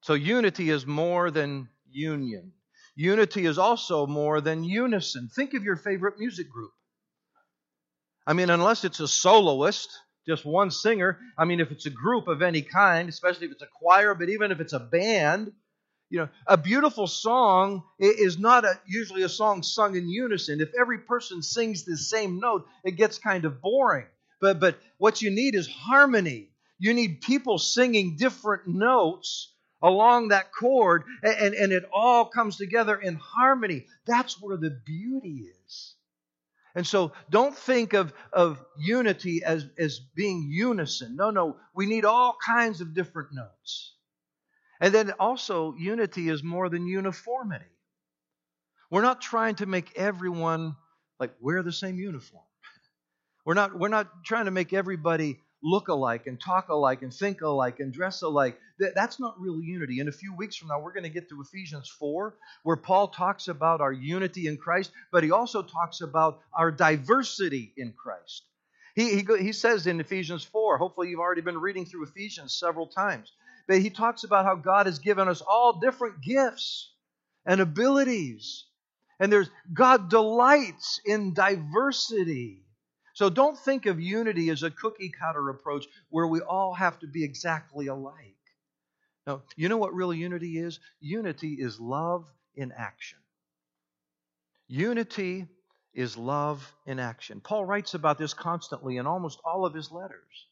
So 0.00 0.14
unity 0.14 0.70
is 0.70 0.86
more 0.86 1.30
than 1.30 1.68
union. 1.90 2.52
Unity 2.96 3.44
is 3.44 3.58
also 3.58 4.06
more 4.06 4.40
than 4.40 4.64
unison. 4.64 5.28
Think 5.34 5.52
of 5.52 5.62
your 5.62 5.76
favorite 5.76 6.18
music 6.18 6.50
group. 6.50 6.72
I 8.26 8.32
mean, 8.32 8.50
unless 8.50 8.84
it's 8.84 9.00
a 9.00 9.08
soloist, 9.08 9.90
just 10.26 10.44
one 10.44 10.70
singer, 10.70 11.18
I 11.36 11.44
mean, 11.44 11.60
if 11.60 11.70
it's 11.70 11.86
a 11.86 11.90
group 11.90 12.28
of 12.28 12.42
any 12.42 12.62
kind, 12.62 13.08
especially 13.08 13.46
if 13.46 13.52
it's 13.52 13.62
a 13.62 13.68
choir, 13.80 14.14
but 14.14 14.30
even 14.30 14.50
if 14.50 14.60
it's 14.60 14.72
a 14.72 14.80
band, 14.80 15.52
you 16.10 16.20
know, 16.20 16.28
a 16.46 16.56
beautiful 16.56 17.06
song 17.06 17.82
is 17.98 18.38
not 18.38 18.64
a, 18.64 18.78
usually 18.86 19.22
a 19.22 19.28
song 19.28 19.62
sung 19.62 19.96
in 19.96 20.08
unison. 20.08 20.60
If 20.60 20.70
every 20.78 20.98
person 20.98 21.42
sings 21.42 21.84
the 21.84 21.96
same 21.96 22.40
note, 22.40 22.66
it 22.84 22.92
gets 22.92 23.18
kind 23.18 23.44
of 23.44 23.60
boring. 23.60 24.06
But, 24.40 24.60
but 24.60 24.78
what 24.98 25.22
you 25.22 25.30
need 25.30 25.54
is 25.54 25.68
harmony. 25.68 26.50
You 26.78 26.94
need 26.94 27.20
people 27.20 27.58
singing 27.58 28.16
different 28.16 28.66
notes 28.66 29.52
along 29.82 30.28
that 30.28 30.50
chord, 30.52 31.04
and, 31.22 31.34
and, 31.34 31.54
and 31.54 31.72
it 31.72 31.84
all 31.92 32.24
comes 32.26 32.56
together 32.56 32.96
in 32.96 33.16
harmony. 33.16 33.86
That's 34.06 34.40
where 34.40 34.56
the 34.56 34.70
beauty 34.70 35.46
is. 35.50 35.63
And 36.74 36.86
so 36.86 37.12
don't 37.30 37.56
think 37.56 37.92
of, 37.92 38.12
of 38.32 38.64
unity 38.76 39.42
as, 39.44 39.66
as 39.78 40.00
being 40.00 40.48
unison. 40.50 41.14
No, 41.16 41.30
no, 41.30 41.56
we 41.74 41.86
need 41.86 42.04
all 42.04 42.36
kinds 42.44 42.80
of 42.80 42.94
different 42.94 43.28
notes. 43.32 43.94
And 44.80 44.92
then 44.92 45.12
also, 45.12 45.74
unity 45.78 46.28
is 46.28 46.42
more 46.42 46.68
than 46.68 46.86
uniformity. 46.86 47.64
We're 48.90 49.02
not 49.02 49.20
trying 49.20 49.56
to 49.56 49.66
make 49.66 49.96
everyone 49.96 50.76
like 51.20 51.32
wear 51.40 51.62
the 51.62 51.72
same 51.72 51.98
uniform. 51.98 52.44
We're 53.46 53.54
not, 53.54 53.78
we're 53.78 53.88
not 53.88 54.24
trying 54.24 54.46
to 54.46 54.50
make 54.50 54.72
everybody 54.72 55.38
look 55.64 55.88
alike 55.88 56.26
and 56.26 56.38
talk 56.38 56.68
alike 56.68 57.02
and 57.02 57.12
think 57.12 57.40
alike 57.40 57.80
and 57.80 57.92
dress 57.92 58.22
alike. 58.22 58.58
That's 58.78 59.18
not 59.18 59.40
real 59.40 59.60
unity. 59.60 59.98
In 59.98 60.08
a 60.08 60.12
few 60.12 60.36
weeks 60.36 60.56
from 60.56 60.68
now, 60.68 60.78
we're 60.78 60.92
going 60.92 61.04
to 61.04 61.08
get 61.08 61.30
to 61.30 61.40
Ephesians 61.40 61.88
4, 61.88 62.34
where 62.64 62.76
Paul 62.76 63.08
talks 63.08 63.48
about 63.48 63.80
our 63.80 63.92
unity 63.92 64.46
in 64.46 64.58
Christ, 64.58 64.92
but 65.10 65.24
he 65.24 65.30
also 65.30 65.62
talks 65.62 66.02
about 66.02 66.40
our 66.52 66.70
diversity 66.70 67.72
in 67.78 67.92
Christ. 67.92 68.44
He, 68.94 69.16
he, 69.16 69.26
he 69.40 69.52
says 69.52 69.86
in 69.86 70.00
Ephesians 70.00 70.44
4, 70.44 70.76
hopefully 70.76 71.08
you've 71.08 71.20
already 71.20 71.40
been 71.40 71.58
reading 71.58 71.86
through 71.86 72.04
Ephesians 72.04 72.54
several 72.54 72.86
times, 72.86 73.32
but 73.66 73.78
he 73.78 73.90
talks 73.90 74.24
about 74.24 74.44
how 74.44 74.56
God 74.56 74.86
has 74.86 74.98
given 74.98 75.28
us 75.28 75.40
all 75.40 75.80
different 75.80 76.22
gifts 76.22 76.92
and 77.46 77.60
abilities. 77.60 78.66
And 79.18 79.32
there's 79.32 79.50
God 79.72 80.10
delights 80.10 81.00
in 81.06 81.32
diversity. 81.32 82.63
So 83.14 83.30
don't 83.30 83.56
think 83.56 83.86
of 83.86 84.00
unity 84.00 84.50
as 84.50 84.62
a 84.62 84.70
cookie 84.70 85.10
cutter 85.10 85.48
approach 85.48 85.86
where 86.10 86.26
we 86.26 86.40
all 86.40 86.74
have 86.74 86.98
to 87.00 87.06
be 87.06 87.24
exactly 87.24 87.86
alike. 87.86 88.36
No, 89.26 89.42
you 89.56 89.68
know 89.68 89.78
what 89.78 89.94
real 89.94 90.12
unity 90.12 90.58
is? 90.58 90.80
Unity 91.00 91.54
is 91.54 91.80
love 91.80 92.30
in 92.56 92.72
action. 92.76 93.18
Unity 94.66 95.46
is 95.94 96.16
love 96.16 96.74
in 96.86 96.98
action. 96.98 97.40
Paul 97.40 97.64
writes 97.64 97.94
about 97.94 98.18
this 98.18 98.34
constantly 98.34 98.96
in 98.96 99.06
almost 99.06 99.40
all 99.44 99.64
of 99.64 99.74
his 99.74 99.92
letters. 99.92 100.48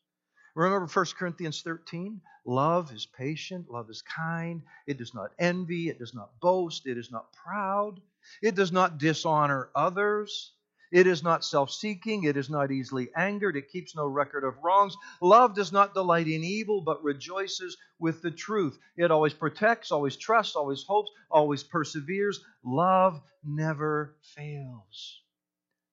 Remember 0.55 0.87
1 0.87 1.07
Corinthians 1.19 1.63
13? 1.63 2.21
Love 2.45 2.93
is 2.93 3.07
patient, 3.07 3.71
love 3.71 3.89
is 3.91 4.03
kind, 4.03 4.63
it 4.87 4.99
does 4.99 5.15
not 5.15 5.31
envy, 5.39 5.89
it 5.89 5.99
does 5.99 6.15
not 6.15 6.39
boast, 6.41 6.87
it 6.87 6.99
is 6.99 7.11
not 7.11 7.33
proud, 7.33 8.01
it 8.43 8.55
does 8.55 8.71
not 8.71 8.99
dishonor 8.99 9.71
others. 9.75 10.53
It 10.93 11.07
is 11.07 11.23
not 11.23 11.43
self 11.43 11.71
seeking. 11.71 12.25
It 12.25 12.37
is 12.37 12.51
not 12.51 12.71
easily 12.71 13.09
angered. 13.17 13.57
It 13.57 13.71
keeps 13.71 13.97
no 13.97 14.07
record 14.07 14.45
of 14.45 14.63
wrongs. 14.63 14.95
Love 15.23 15.55
does 15.55 15.73
not 15.73 15.95
delight 15.95 16.29
in 16.29 16.45
evil, 16.45 16.83
but 16.83 17.03
rejoices 17.03 17.79
with 17.99 18.21
the 18.21 18.31
truth. 18.31 18.79
It 18.97 19.11
always 19.11 19.33
protects, 19.33 19.91
always 19.91 20.17
trusts, 20.17 20.55
always 20.55 20.85
hopes, 20.85 21.11
always 21.31 21.63
perseveres. 21.63 22.45
Love 22.63 23.21
never 23.43 24.17
fails. 24.35 25.23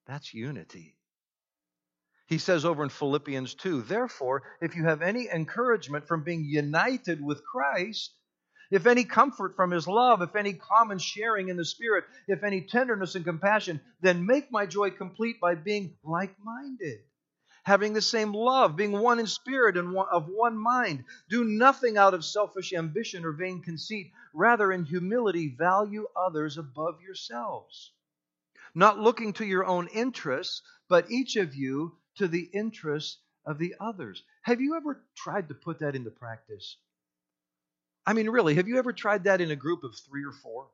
That's 0.06 0.34
unity. 0.34 0.98
He 2.28 2.38
says 2.38 2.66
over 2.66 2.84
in 2.84 2.90
Philippians 2.90 3.56
2 3.56 3.84
Therefore, 3.84 4.44
if 4.62 4.76
you 4.76 4.84
have 4.84 5.02
any 5.02 5.30
encouragement 5.30 6.08
from 6.08 6.24
being 6.24 6.44
united 6.44 7.24
with 7.24 7.42
Christ, 7.44 8.14
if 8.72 8.86
any 8.86 9.04
comfort 9.04 9.56
from 9.56 9.72
his 9.72 9.88
love, 9.88 10.22
if 10.22 10.36
any 10.36 10.54
common 10.54 11.00
sharing 11.00 11.50
in 11.50 11.58
the 11.58 11.66
Spirit, 11.66 12.06
if 12.28 12.44
any 12.44 12.62
tenderness 12.62 13.16
and 13.16 13.26
compassion, 13.26 13.82
then 14.02 14.26
make 14.26 14.52
my 14.52 14.66
joy 14.66 14.92
complete 14.92 15.40
by 15.40 15.56
being 15.56 15.98
like 16.04 16.36
minded, 16.44 17.00
having 17.64 17.94
the 17.94 18.02
same 18.02 18.32
love, 18.32 18.76
being 18.76 18.92
one 18.92 19.20
in 19.20 19.26
spirit 19.28 19.76
and 19.76 19.92
one, 19.94 20.08
of 20.12 20.28
one 20.28 20.58
mind. 20.58 21.04
Do 21.30 21.44
nothing 21.44 21.98
out 21.98 22.14
of 22.14 22.24
selfish 22.24 22.74
ambition 22.74 23.26
or 23.26 23.32
vain 23.32 23.62
conceit. 23.62 24.12
Rather, 24.34 24.72
in 24.72 24.86
humility, 24.86 25.56
value 25.58 26.08
others 26.16 26.58
above 26.58 27.02
yourselves. 27.02 27.92
Not 28.76 29.00
looking 29.00 29.34
to 29.34 29.46
your 29.46 29.66
own 29.66 29.88
interests, 29.88 30.62
but 30.88 31.10
each 31.10 31.36
of 31.36 31.56
you 31.56 31.98
to 32.18 32.28
the 32.28 32.50
interests 32.54 33.18
of 33.46 33.58
the 33.58 33.74
others. 33.80 34.24
Have 34.44 34.62
you 34.62 34.76
ever 34.76 35.02
tried 35.16 35.48
to 35.48 35.56
put 35.56 35.80
that 35.80 35.96
into 35.96 36.12
practice? 36.12 36.78
I 38.10 38.14
mean, 38.14 38.28
really, 38.28 38.56
have 38.56 38.68
you 38.68 38.80
ever 38.80 38.92
tried 38.92 39.26
that 39.26 39.40
in 39.40 39.52
a 39.52 39.56
group 39.56 39.84
of 39.84 39.94
three 39.96 40.26
or 40.26 40.32
four? 40.32 40.66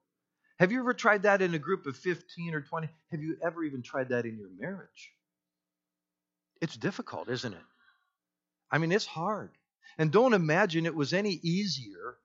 Have 0.58 0.72
you 0.72 0.80
ever 0.80 0.94
tried 0.94 1.24
that 1.24 1.42
in 1.42 1.54
a 1.54 1.60
group 1.60 1.86
of 1.86 1.98
15 1.98 2.54
or 2.54 2.62
20? 2.62 2.88
Have 3.12 3.20
you 3.20 3.36
ever 3.46 3.62
even 3.62 3.82
tried 3.82 4.08
that 4.08 4.26
in 4.26 4.38
your 4.38 4.48
marriage? 4.58 5.12
It's 6.62 6.78
difficult, 6.78 7.28
isn't 7.28 7.52
it? 7.52 7.66
I 8.72 8.78
mean, 8.78 8.94
it's 8.94 9.06
hard. 9.06 9.52
And 9.98 10.14
don't 10.14 10.34
imagine 10.34 10.86
it 10.86 10.96
was 10.96 11.12
any 11.12 11.32
easier 11.44 12.16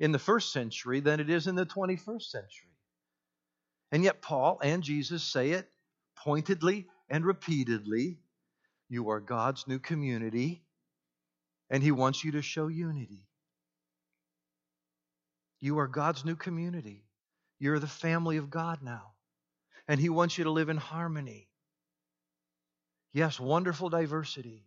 in 0.00 0.10
the 0.10 0.18
first 0.18 0.52
century 0.52 0.98
than 0.98 1.20
it 1.20 1.30
is 1.30 1.46
in 1.46 1.54
the 1.54 1.64
21st 1.64 2.22
century. 2.22 2.74
And 3.92 4.02
yet, 4.02 4.22
Paul 4.22 4.58
and 4.60 4.82
Jesus 4.82 5.22
say 5.22 5.50
it 5.50 5.68
pointedly 6.16 6.88
and 7.08 7.24
repeatedly 7.24 8.18
you 8.88 9.10
are 9.10 9.20
God's 9.20 9.68
new 9.68 9.78
community, 9.78 10.64
and 11.70 11.80
He 11.80 11.92
wants 11.92 12.24
you 12.24 12.32
to 12.32 12.42
show 12.42 12.66
unity. 12.66 13.27
You 15.60 15.78
are 15.78 15.88
God's 15.88 16.24
new 16.24 16.36
community. 16.36 17.04
You're 17.58 17.78
the 17.78 17.86
family 17.86 18.36
of 18.36 18.50
God 18.50 18.80
now. 18.82 19.12
And 19.88 20.00
He 20.00 20.08
wants 20.08 20.38
you 20.38 20.44
to 20.44 20.50
live 20.50 20.68
in 20.68 20.76
harmony. 20.76 21.48
Yes, 23.12 23.40
wonderful 23.40 23.88
diversity, 23.88 24.66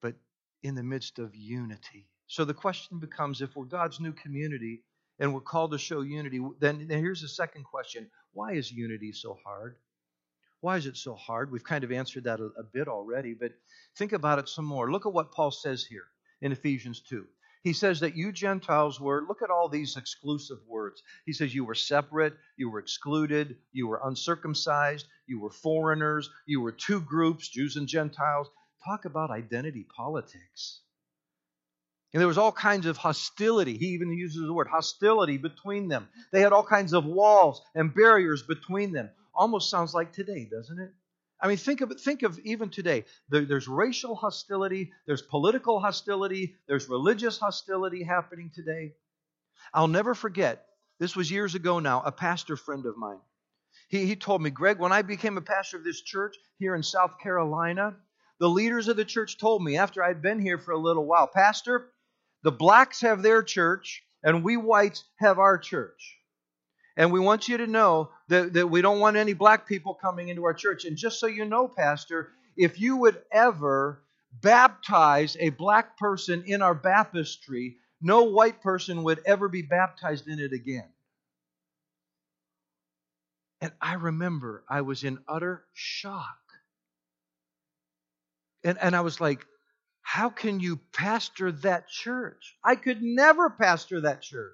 but 0.00 0.14
in 0.62 0.74
the 0.74 0.82
midst 0.82 1.18
of 1.18 1.34
unity. 1.34 2.08
So 2.26 2.44
the 2.44 2.54
question 2.54 2.98
becomes 2.98 3.42
if 3.42 3.54
we're 3.56 3.64
God's 3.64 4.00
new 4.00 4.12
community 4.12 4.84
and 5.18 5.34
we're 5.34 5.40
called 5.40 5.72
to 5.72 5.78
show 5.78 6.00
unity, 6.00 6.40
then, 6.60 6.88
here's 6.88 7.20
the 7.20 7.28
second 7.28 7.64
question 7.64 8.08
why 8.32 8.52
is 8.52 8.72
unity 8.72 9.12
so 9.12 9.38
hard? 9.44 9.76
Why 10.60 10.76
is 10.76 10.86
it 10.86 10.96
so 10.96 11.14
hard? 11.14 11.52
We've 11.52 11.62
kind 11.62 11.84
of 11.84 11.92
answered 11.92 12.24
that 12.24 12.40
a, 12.40 12.46
a 12.58 12.62
bit 12.72 12.88
already, 12.88 13.34
but 13.34 13.52
think 13.96 14.12
about 14.12 14.38
it 14.38 14.48
some 14.48 14.64
more. 14.64 14.90
Look 14.90 15.04
at 15.04 15.12
what 15.12 15.32
Paul 15.32 15.50
says 15.50 15.84
here 15.84 16.06
in 16.40 16.52
Ephesians 16.52 17.02
2. 17.02 17.26
He 17.64 17.72
says 17.72 18.00
that 18.00 18.14
you 18.14 18.30
Gentiles 18.30 19.00
were, 19.00 19.24
look 19.26 19.40
at 19.40 19.48
all 19.48 19.70
these 19.70 19.96
exclusive 19.96 20.58
words. 20.68 21.02
He 21.24 21.32
says 21.32 21.54
you 21.54 21.64
were 21.64 21.74
separate, 21.74 22.34
you 22.58 22.68
were 22.68 22.78
excluded, 22.78 23.56
you 23.72 23.88
were 23.88 24.02
uncircumcised, 24.04 25.06
you 25.26 25.40
were 25.40 25.50
foreigners, 25.50 26.28
you 26.44 26.60
were 26.60 26.72
two 26.72 27.00
groups, 27.00 27.48
Jews 27.48 27.76
and 27.76 27.88
Gentiles. 27.88 28.50
Talk 28.84 29.06
about 29.06 29.30
identity 29.30 29.86
politics. 29.96 30.82
And 32.12 32.20
there 32.20 32.28
was 32.28 32.38
all 32.38 32.52
kinds 32.52 32.84
of 32.84 32.98
hostility. 32.98 33.78
He 33.78 33.86
even 33.86 34.12
uses 34.12 34.46
the 34.46 34.52
word 34.52 34.68
hostility 34.68 35.38
between 35.38 35.88
them. 35.88 36.06
They 36.32 36.42
had 36.42 36.52
all 36.52 36.64
kinds 36.64 36.92
of 36.92 37.06
walls 37.06 37.62
and 37.74 37.94
barriers 37.94 38.42
between 38.42 38.92
them. 38.92 39.08
Almost 39.34 39.70
sounds 39.70 39.94
like 39.94 40.12
today, 40.12 40.46
doesn't 40.50 40.78
it? 40.78 40.92
I 41.44 41.46
mean, 41.46 41.58
think 41.58 41.82
of 41.82 41.92
think 42.00 42.22
of 42.22 42.38
even 42.38 42.70
today. 42.70 43.04
There, 43.28 43.44
there's 43.44 43.68
racial 43.68 44.14
hostility, 44.14 44.92
there's 45.06 45.20
political 45.20 45.78
hostility, 45.78 46.56
there's 46.66 46.88
religious 46.88 47.36
hostility 47.36 48.02
happening 48.02 48.50
today. 48.54 48.94
I'll 49.74 49.86
never 49.86 50.14
forget, 50.14 50.64
this 50.98 51.14
was 51.14 51.30
years 51.30 51.54
ago 51.54 51.80
now, 51.80 52.00
a 52.02 52.10
pastor 52.10 52.56
friend 52.56 52.86
of 52.86 52.96
mine. 52.96 53.18
He, 53.88 54.06
he 54.06 54.16
told 54.16 54.40
me, 54.40 54.48
Greg, 54.48 54.78
when 54.78 54.90
I 54.90 55.02
became 55.02 55.36
a 55.36 55.42
pastor 55.42 55.76
of 55.76 55.84
this 55.84 56.00
church 56.00 56.34
here 56.58 56.74
in 56.74 56.82
South 56.82 57.18
Carolina, 57.22 57.94
the 58.40 58.48
leaders 58.48 58.88
of 58.88 58.96
the 58.96 59.04
church 59.04 59.36
told 59.36 59.62
me 59.62 59.76
after 59.76 60.02
I'd 60.02 60.22
been 60.22 60.40
here 60.40 60.56
for 60.56 60.72
a 60.72 60.78
little 60.78 61.04
while, 61.04 61.26
Pastor, 61.26 61.90
the 62.42 62.52
blacks 62.52 63.02
have 63.02 63.20
their 63.20 63.42
church, 63.42 64.02
and 64.22 64.44
we 64.44 64.56
whites 64.56 65.04
have 65.16 65.38
our 65.38 65.58
church. 65.58 66.16
And 66.96 67.12
we 67.12 67.20
want 67.20 67.48
you 67.48 67.58
to 67.58 67.66
know 67.66 68.10
that, 68.28 68.52
that 68.54 68.68
we 68.68 68.82
don't 68.82 69.00
want 69.00 69.16
any 69.16 69.34
black 69.34 69.66
people 69.66 69.94
coming 69.94 70.28
into 70.28 70.44
our 70.44 70.54
church. 70.54 70.84
And 70.84 70.96
just 70.96 71.20
so 71.20 71.26
you 71.26 71.44
know, 71.44 71.68
Pastor, 71.68 72.30
if 72.56 72.80
you 72.80 72.96
would 72.96 73.22
ever 73.32 74.02
baptize 74.40 75.36
a 75.38 75.50
black 75.50 75.98
person 75.98 76.44
in 76.46 76.62
our 76.62 76.74
baptistry, 76.74 77.76
no 78.00 78.24
white 78.24 78.62
person 78.62 79.02
would 79.04 79.20
ever 79.26 79.48
be 79.48 79.62
baptized 79.62 80.28
in 80.28 80.40
it 80.40 80.52
again. 80.52 80.88
And 83.60 83.72
I 83.80 83.94
remember 83.94 84.64
I 84.68 84.82
was 84.82 85.04
in 85.04 85.18
utter 85.28 85.64
shock. 85.72 86.38
And, 88.62 88.78
and 88.80 88.96
I 88.96 89.00
was 89.02 89.20
like, 89.20 89.46
how 90.02 90.28
can 90.28 90.60
you 90.60 90.76
pastor 90.92 91.52
that 91.52 91.88
church? 91.88 92.56
I 92.64 92.76
could 92.76 93.02
never 93.02 93.50
pastor 93.50 94.02
that 94.02 94.22
church. 94.22 94.52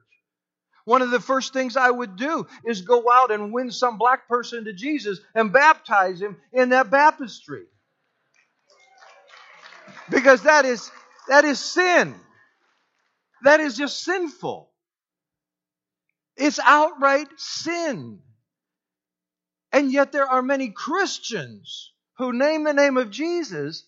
One 0.85 1.03
of 1.03 1.11
the 1.11 1.21
first 1.21 1.53
things 1.53 1.77
I 1.77 1.91
would 1.91 2.17
do 2.17 2.47
is 2.65 2.83
go 2.83 3.11
out 3.11 3.31
and 3.31 3.53
win 3.53 3.71
some 3.71 3.99
black 3.99 4.29
person 4.29 4.65
to 4.65 4.73
Jesus 4.73 5.21
and 5.35 5.53
baptize 5.53 6.21
him 6.21 6.37
in 6.53 6.71
that 6.71 6.91
baptistry. 6.91 7.65
Because 10.09 10.43
that 10.43 10.65
is 10.65 10.91
that 11.29 11.45
is 11.45 11.59
sin. 11.61 12.15
That 13.43 13.61
is 13.61 13.77
just 13.77 14.03
sinful. 14.03 14.71
It's 16.37 16.59
outright 16.59 17.29
sin. 17.37 18.21
And 19.73 19.93
yet 19.93 20.13
there 20.13 20.27
are 20.27 20.43
many 20.43 20.71
Christians 20.71 21.93
who 22.19 22.33
name 22.33 22.65
the 22.65 22.73
name 22.73 22.97
of 22.97 23.11
Jesus 23.11 23.87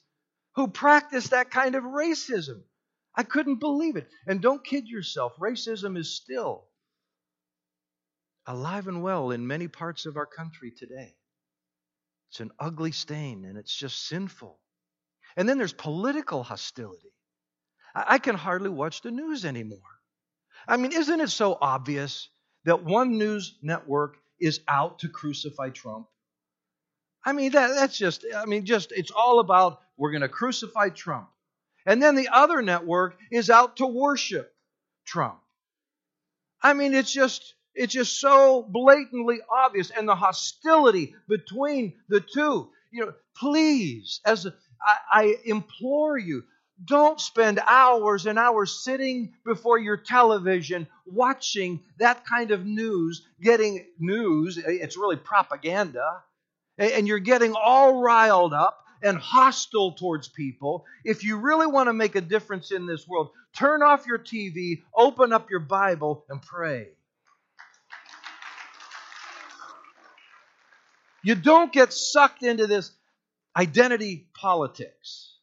who 0.54 0.68
practice 0.68 1.28
that 1.28 1.50
kind 1.50 1.74
of 1.74 1.82
racism. 1.82 2.62
I 3.14 3.24
couldn't 3.24 3.58
believe 3.58 3.96
it. 3.96 4.08
And 4.26 4.40
don't 4.40 4.64
kid 4.64 4.86
yourself, 4.86 5.32
racism 5.40 5.98
is 5.98 6.14
still 6.14 6.66
alive 8.46 8.88
and 8.88 9.02
well 9.02 9.30
in 9.30 9.46
many 9.46 9.68
parts 9.68 10.06
of 10.06 10.16
our 10.16 10.26
country 10.26 10.70
today. 10.70 11.14
It's 12.30 12.40
an 12.40 12.50
ugly 12.58 12.92
stain 12.92 13.44
and 13.44 13.58
it's 13.58 13.74
just 13.74 14.06
sinful. 14.06 14.58
And 15.36 15.48
then 15.48 15.58
there's 15.58 15.72
political 15.72 16.42
hostility. 16.42 17.12
I 17.94 18.18
can 18.18 18.36
hardly 18.36 18.70
watch 18.70 19.02
the 19.02 19.10
news 19.10 19.44
anymore. 19.44 19.78
I 20.66 20.76
mean, 20.76 20.92
isn't 20.92 21.20
it 21.20 21.30
so 21.30 21.58
obvious 21.60 22.28
that 22.64 22.84
one 22.84 23.18
news 23.18 23.58
network 23.62 24.16
is 24.40 24.60
out 24.66 25.00
to 25.00 25.08
crucify 25.08 25.70
Trump? 25.70 26.06
I 27.24 27.32
mean, 27.32 27.52
that, 27.52 27.74
that's 27.74 27.96
just, 27.96 28.24
I 28.34 28.46
mean, 28.46 28.64
just, 28.64 28.92
it's 28.92 29.10
all 29.10 29.40
about 29.40 29.80
we're 29.96 30.10
going 30.10 30.22
to 30.22 30.28
crucify 30.28 30.88
Trump. 30.88 31.28
And 31.84 32.02
then 32.02 32.14
the 32.14 32.28
other 32.32 32.62
network 32.62 33.16
is 33.30 33.50
out 33.50 33.76
to 33.76 33.86
worship 33.86 34.52
Trump. 35.04 35.38
I 36.62 36.74
mean, 36.74 36.94
it's 36.94 37.12
just, 37.12 37.54
it's 37.74 37.92
just 37.92 38.20
so 38.20 38.62
blatantly 38.62 39.38
obvious. 39.50 39.90
And 39.90 40.08
the 40.08 40.14
hostility 40.14 41.14
between 41.28 41.94
the 42.08 42.20
two. 42.20 42.70
You 42.90 43.06
know, 43.06 43.14
please, 43.36 44.20
as 44.24 44.46
a, 44.46 44.54
I, 44.82 45.20
I 45.20 45.36
implore 45.44 46.18
you, 46.18 46.44
don't 46.84 47.20
spend 47.20 47.60
hours 47.66 48.26
and 48.26 48.38
hours 48.38 48.82
sitting 48.84 49.34
before 49.44 49.78
your 49.78 49.96
television 49.96 50.86
watching 51.06 51.80
that 51.98 52.26
kind 52.26 52.50
of 52.50 52.66
news, 52.66 53.26
getting 53.40 53.86
news. 53.98 54.58
Eh, 54.58 54.62
it's 54.66 54.96
really 54.96 55.16
propaganda 55.16 56.22
and 56.78 57.06
you're 57.06 57.18
getting 57.18 57.54
all 57.54 58.02
riled 58.02 58.52
up 58.52 58.84
and 59.02 59.18
hostile 59.18 59.92
towards 59.92 60.28
people, 60.28 60.84
if 61.04 61.24
you 61.24 61.36
really 61.36 61.66
want 61.66 61.88
to 61.88 61.92
make 61.92 62.14
a 62.14 62.20
difference 62.20 62.70
in 62.70 62.86
this 62.86 63.06
world, 63.06 63.30
turn 63.52 63.82
off 63.82 64.06
your 64.06 64.18
TV, 64.18 64.82
open 64.96 65.32
up 65.32 65.50
your 65.50 65.60
Bible, 65.60 66.24
and 66.28 66.40
pray. 66.40 66.88
You 71.24 71.34
don't 71.34 71.72
get 71.72 71.92
sucked 71.92 72.42
into 72.42 72.66
this 72.66 72.90
identity 73.56 74.26
politics. 74.34 75.36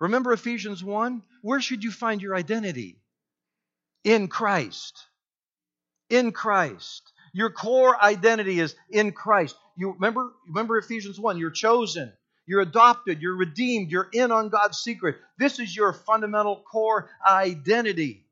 Remember 0.00 0.32
Ephesians 0.32 0.82
1? 0.82 1.22
Where 1.42 1.60
should 1.60 1.84
you 1.84 1.90
find 1.90 2.20
your 2.20 2.34
identity? 2.34 2.98
In 4.04 4.28
Christ. 4.28 5.04
In 6.10 6.32
Christ. 6.32 7.12
Your 7.32 7.50
core 7.50 8.02
identity 8.02 8.60
is 8.60 8.74
in 8.90 9.12
Christ. 9.12 9.56
You 9.76 9.92
remember, 9.92 10.32
remember 10.48 10.78
Ephesians 10.78 11.20
1, 11.20 11.38
you're 11.38 11.50
chosen, 11.50 12.12
you're 12.46 12.62
adopted, 12.62 13.20
you're 13.20 13.36
redeemed, 13.36 13.90
you're 13.90 14.08
in 14.12 14.32
on 14.32 14.48
God's 14.48 14.78
secret. 14.78 15.16
This 15.38 15.58
is 15.58 15.76
your 15.76 15.92
fundamental 15.92 16.62
core 16.70 17.10
identity. 17.28 18.25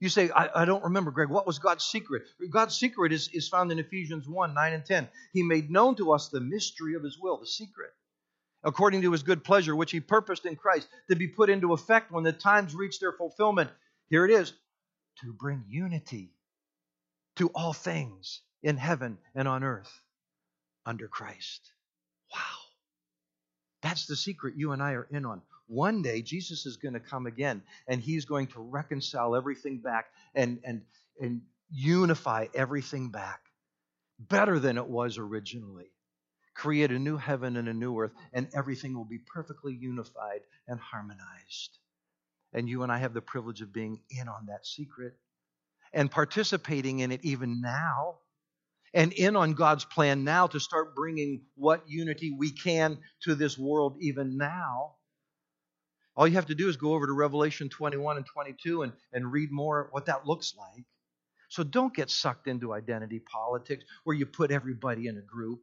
You 0.00 0.08
say, 0.08 0.30
I, 0.30 0.62
I, 0.62 0.64
don't 0.64 0.84
remember, 0.84 1.10
Greg. 1.10 1.28
What 1.28 1.46
was 1.46 1.58
God's 1.58 1.84
secret? 1.84 2.22
God's 2.50 2.76
secret 2.76 3.12
is, 3.12 3.28
is 3.32 3.48
found 3.48 3.72
in 3.72 3.80
Ephesians 3.80 4.28
1 4.28 4.54
9 4.54 4.72
and 4.72 4.84
10. 4.84 5.08
He 5.32 5.42
made 5.42 5.70
known 5.70 5.96
to 5.96 6.12
us 6.12 6.28
the 6.28 6.40
mystery 6.40 6.94
of 6.94 7.02
His 7.02 7.18
will, 7.18 7.38
the 7.38 7.46
secret, 7.46 7.90
according 8.62 9.02
to 9.02 9.12
His 9.12 9.24
good 9.24 9.42
pleasure, 9.42 9.74
which 9.74 9.90
He 9.90 9.98
purposed 9.98 10.46
in 10.46 10.54
Christ 10.54 10.88
to 11.10 11.16
be 11.16 11.26
put 11.26 11.50
into 11.50 11.72
effect 11.72 12.12
when 12.12 12.22
the 12.22 12.32
times 12.32 12.76
reach 12.76 13.00
their 13.00 13.12
fulfillment. 13.12 13.70
Here 14.08 14.24
it 14.24 14.30
is 14.30 14.52
to 15.22 15.32
bring 15.32 15.64
unity 15.68 16.32
to 17.36 17.48
all 17.48 17.72
things 17.72 18.40
in 18.62 18.76
heaven 18.76 19.18
and 19.34 19.48
on 19.48 19.64
earth 19.64 20.00
under 20.86 21.08
Christ. 21.08 21.72
Wow. 22.32 22.58
That's 23.82 24.06
the 24.06 24.16
secret 24.16 24.54
you 24.56 24.72
and 24.72 24.82
I 24.82 24.92
are 24.92 25.08
in 25.10 25.24
on. 25.24 25.42
One 25.68 26.02
day, 26.02 26.22
Jesus 26.22 26.66
is 26.66 26.76
going 26.76 26.94
to 26.94 27.00
come 27.00 27.26
again, 27.26 27.62
and 27.86 28.00
he's 28.00 28.24
going 28.24 28.48
to 28.48 28.60
reconcile 28.60 29.36
everything 29.36 29.78
back 29.78 30.06
and, 30.34 30.58
and, 30.64 30.82
and 31.20 31.42
unify 31.70 32.46
everything 32.54 33.10
back 33.10 33.40
better 34.18 34.58
than 34.58 34.78
it 34.78 34.86
was 34.86 35.18
originally. 35.18 35.92
Create 36.54 36.90
a 36.90 36.98
new 36.98 37.16
heaven 37.16 37.56
and 37.56 37.68
a 37.68 37.74
new 37.74 37.96
earth, 37.98 38.12
and 38.32 38.48
everything 38.54 38.94
will 38.94 39.04
be 39.04 39.20
perfectly 39.32 39.74
unified 39.74 40.40
and 40.66 40.80
harmonized. 40.80 41.78
And 42.52 42.68
you 42.68 42.82
and 42.82 42.90
I 42.90 42.98
have 42.98 43.14
the 43.14 43.20
privilege 43.20 43.60
of 43.60 43.72
being 43.72 44.00
in 44.10 44.26
on 44.26 44.46
that 44.46 44.66
secret 44.66 45.14
and 45.92 46.10
participating 46.10 47.00
in 47.00 47.12
it 47.12 47.20
even 47.22 47.60
now 47.60 48.18
and 48.94 49.12
in 49.12 49.36
on 49.36 49.52
God's 49.52 49.84
plan 49.84 50.24
now 50.24 50.46
to 50.46 50.58
start 50.58 50.94
bringing 50.96 51.42
what 51.54 51.88
unity 51.88 52.30
we 52.30 52.50
can 52.50 52.98
to 53.22 53.34
this 53.34 53.58
world 53.58 53.96
even 54.00 54.36
now. 54.38 54.94
All 56.18 56.28
you 56.28 56.34
have 56.34 56.46
to 56.46 56.54
do 56.54 56.68
is 56.68 56.76
go 56.76 56.92
over 56.92 57.06
to 57.06 57.12
Revelation 57.14 57.70
21 57.70 58.18
and 58.18 58.26
22 58.26 58.82
and, 58.82 58.92
and 59.14 59.32
read 59.32 59.50
more 59.50 59.88
what 59.92 60.04
that 60.06 60.26
looks 60.26 60.54
like. 60.58 60.84
So 61.48 61.62
don't 61.64 61.94
get 61.94 62.10
sucked 62.10 62.46
into 62.46 62.74
identity 62.74 63.20
politics 63.20 63.84
where 64.04 64.14
you 64.14 64.26
put 64.26 64.50
everybody 64.50 65.06
in 65.06 65.16
a 65.16 65.22
group. 65.22 65.60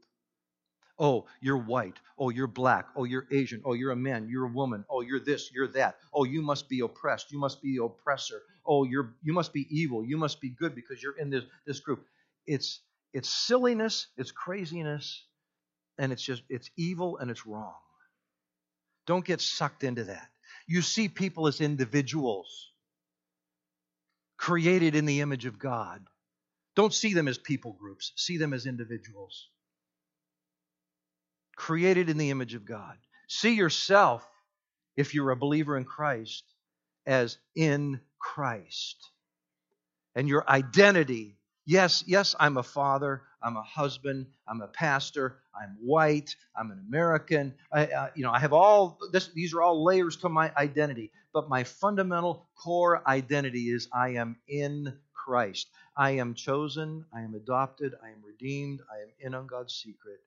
Oh, 0.98 1.26
you're 1.42 1.58
white. 1.58 2.00
Oh, 2.18 2.32
you're 2.32 2.48
black. 2.48 2.88
Oh, 2.96 3.04
you're 3.04 3.28
Asian. 3.30 3.62
Oh, 3.66 3.74
you're 3.74 3.92
a 3.92 3.96
man. 3.96 4.28
You're 4.28 4.46
a 4.46 4.52
woman. 4.52 4.84
Oh, 4.90 5.02
you're 5.02 5.20
this. 5.20 5.52
You're 5.54 5.68
that. 5.74 5.98
Oh, 6.12 6.24
you 6.24 6.42
must 6.42 6.70
be 6.70 6.80
oppressed. 6.80 7.32
You 7.32 7.38
must 7.38 7.62
be 7.62 7.78
the 7.78 7.84
oppressor 7.84 8.42
oh, 8.66 8.84
you're 8.84 9.16
you 9.24 9.34
must 9.34 9.54
be 9.54 9.68
evil, 9.70 10.04
you 10.04 10.18
must 10.18 10.42
be 10.42 10.50
good 10.50 10.76
because 10.76 11.02
you're 11.02 11.18
in 11.18 11.30
this 11.30 11.44
this 11.66 11.80
group. 11.80 12.06
It's 12.46 12.82
it's 13.14 13.30
silliness, 13.30 14.08
it's 14.18 14.32
craziness, 14.32 15.26
and 15.98 16.12
it's 16.12 16.24
just 16.24 16.44
it's 16.50 16.70
evil 16.78 17.18
and 17.18 17.30
it's 17.32 17.46
wrong. 17.46 17.76
Don't 19.06 19.26
get 19.26 19.42
sucked 19.42 19.84
into 19.84 20.06
that. 20.06 20.30
You 20.68 20.82
see 20.82 21.08
people 21.08 21.48
as 21.48 21.62
individuals 21.62 22.72
created 24.38 24.96
in 24.96 25.06
the 25.06 25.22
image 25.22 25.46
of 25.46 25.60
God. 25.60 26.06
Don't 26.76 26.94
see 26.94 27.14
them 27.14 27.28
as 27.28 27.38
people 27.38 27.74
groups, 27.74 28.12
see 28.16 28.38
them 28.38 28.54
as 28.54 28.66
individuals. 28.66 29.48
Created 31.56 32.10
in 32.10 32.18
the 32.18 32.32
image 32.32 32.54
of 32.54 32.66
God. 32.66 32.98
See 33.28 33.54
yourself, 33.54 34.28
if 34.98 35.14
you're 35.14 35.32
a 35.32 35.38
believer 35.38 35.78
in 35.78 35.86
Christ, 35.86 36.44
as 37.06 37.38
in 37.56 38.02
Christ. 38.20 38.98
And 40.16 40.28
your 40.28 40.50
identity 40.50 41.38
Yes, 41.66 42.04
yes, 42.08 42.36
I'm 42.40 42.58
a 42.58 42.64
father, 42.64 43.24
I'm 43.42 43.58
a 43.58 43.64
husband, 43.64 44.28
I'm 44.48 44.62
a 44.62 44.68
pastor, 44.68 45.40
I'm 45.60 45.78
white, 45.82 46.36
I'm 46.56 46.72
an 46.72 46.84
American. 46.88 47.56
I, 47.72 47.88
uh, 47.88 48.10
you 48.16 48.24
know, 48.24 48.32
I 48.32 48.40
have 48.40 48.54
all 48.54 49.00
this, 49.12 49.30
these 49.30 49.54
are 49.54 49.62
all 49.64 49.84
layers 49.84 50.18
to 50.18 50.30
my 50.30 50.52
identity, 50.58 51.12
but 51.34 51.50
my 51.50 51.64
fundamental 51.64 52.48
core 52.56 53.08
identity 53.08 53.70
is 53.70 53.88
I 53.94 54.10
am 54.10 54.38
in 54.48 54.94
Christ. 55.14 55.70
I 55.98 56.12
am 56.12 56.36
chosen, 56.36 57.06
I 57.14 57.22
am 57.22 57.34
adopted, 57.36 57.96
I 58.04 58.10
am 58.10 58.24
redeemed, 58.24 58.82
I 58.92 59.02
am 59.02 59.10
in 59.20 59.34
on 59.34 59.48
God's 59.48 59.74
secret. 59.74 60.20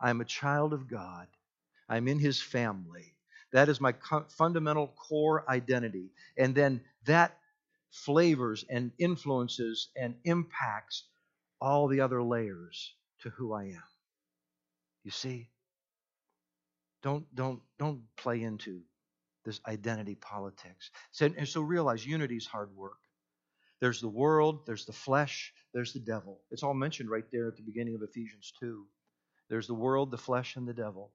I 0.00 0.10
am 0.10 0.20
a 0.20 0.24
child 0.26 0.72
of 0.72 0.88
God. 0.88 1.26
I'm 1.88 2.06
in 2.08 2.18
his 2.18 2.40
family. 2.40 3.14
That 3.52 3.68
is 3.68 3.80
my 3.80 3.94
fundamental 4.28 4.88
core 4.88 5.48
identity. 5.48 6.10
And 6.36 6.54
then 6.54 6.82
that 7.06 7.38
flavors 8.04 8.64
and 8.68 8.92
influences 8.98 9.88
and 9.96 10.14
impacts 10.24 11.04
all 11.60 11.88
the 11.88 12.00
other 12.00 12.22
layers 12.22 12.94
to 13.20 13.30
who 13.30 13.52
I 13.54 13.64
am. 13.64 13.82
You 15.02 15.10
see? 15.10 15.48
Don't 17.02 17.24
don't 17.34 17.60
don't 17.78 18.02
play 18.16 18.42
into 18.42 18.82
this 19.44 19.60
identity 19.66 20.16
politics. 20.16 20.90
So, 21.12 21.26
and 21.26 21.48
so 21.48 21.60
realize 21.62 22.04
unity 22.04 22.36
is 22.36 22.46
hard 22.46 22.74
work. 22.74 22.98
There's 23.80 24.00
the 24.00 24.08
world, 24.08 24.66
there's 24.66 24.86
the 24.86 24.92
flesh, 24.92 25.52
there's 25.72 25.92
the 25.92 26.00
devil. 26.00 26.40
It's 26.50 26.62
all 26.62 26.74
mentioned 26.74 27.10
right 27.10 27.30
there 27.30 27.48
at 27.48 27.56
the 27.56 27.62
beginning 27.62 27.94
of 27.94 28.02
Ephesians 28.02 28.52
2. 28.58 28.84
There's 29.48 29.66
the 29.68 29.74
world, 29.74 30.10
the 30.10 30.18
flesh, 30.18 30.56
and 30.56 30.66
the 30.66 30.74
devil, 30.74 31.12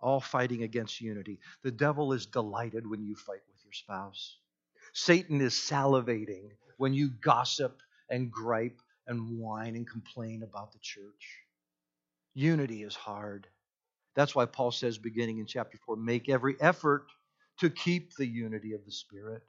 all 0.00 0.20
fighting 0.20 0.62
against 0.62 1.00
unity. 1.00 1.38
The 1.62 1.70
devil 1.70 2.12
is 2.12 2.26
delighted 2.26 2.86
when 2.86 3.02
you 3.04 3.14
fight 3.14 3.42
with 3.48 3.62
your 3.62 3.72
spouse. 3.72 4.38
Satan 4.98 5.40
is 5.40 5.54
salivating 5.54 6.50
when 6.76 6.92
you 6.92 7.10
gossip 7.20 7.80
and 8.10 8.32
gripe 8.32 8.80
and 9.06 9.38
whine 9.38 9.76
and 9.76 9.88
complain 9.88 10.42
about 10.42 10.72
the 10.72 10.78
church. 10.80 11.38
Unity 12.34 12.82
is 12.82 12.96
hard. 12.96 13.46
That's 14.16 14.34
why 14.34 14.46
Paul 14.46 14.72
says, 14.72 14.98
beginning 14.98 15.38
in 15.38 15.46
chapter 15.46 15.78
4, 15.86 15.94
make 15.94 16.28
every 16.28 16.56
effort 16.60 17.06
to 17.60 17.70
keep 17.70 18.16
the 18.16 18.26
unity 18.26 18.72
of 18.72 18.84
the 18.84 18.90
Spirit 18.90 19.42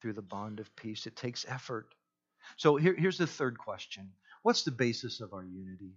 through 0.00 0.14
the 0.14 0.22
bond 0.22 0.60
of 0.60 0.74
peace. 0.76 1.06
It 1.06 1.14
takes 1.14 1.44
effort. 1.46 1.94
So 2.56 2.76
here, 2.76 2.94
here's 2.96 3.18
the 3.18 3.26
third 3.26 3.58
question 3.58 4.10
What's 4.44 4.62
the 4.62 4.70
basis 4.70 5.20
of 5.20 5.34
our 5.34 5.44
unity? 5.44 5.92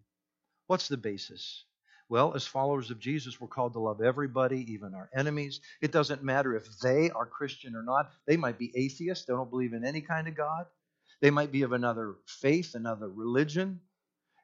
What's 0.67 0.89
the 0.89 0.97
basis? 0.97 1.63
Well, 2.09 2.33
as 2.35 2.47
followers 2.47 2.89
of 2.89 2.99
Jesus, 2.99 3.39
we're 3.39 3.49
called 3.49 3.73
to 3.73 3.79
love 3.79 4.01
everybody, 4.01 4.71
even 4.71 4.93
our 4.93 5.09
enemies. 5.13 5.59
It 5.81 5.91
doesn't 5.91 6.23
matter 6.23 6.55
if 6.55 6.79
they 6.79 7.09
are 7.09 7.25
Christian 7.25 7.75
or 7.75 7.83
not. 7.83 8.11
They 8.25 8.37
might 8.37 8.57
be 8.57 8.71
atheists, 8.75 9.25
they 9.25 9.33
don't 9.33 9.49
believe 9.49 9.73
in 9.73 9.85
any 9.85 10.01
kind 10.01 10.27
of 10.27 10.35
God. 10.35 10.67
They 11.21 11.31
might 11.31 11.51
be 11.51 11.63
of 11.63 11.73
another 11.73 12.15
faith, 12.25 12.75
another 12.75 13.09
religion. 13.09 13.81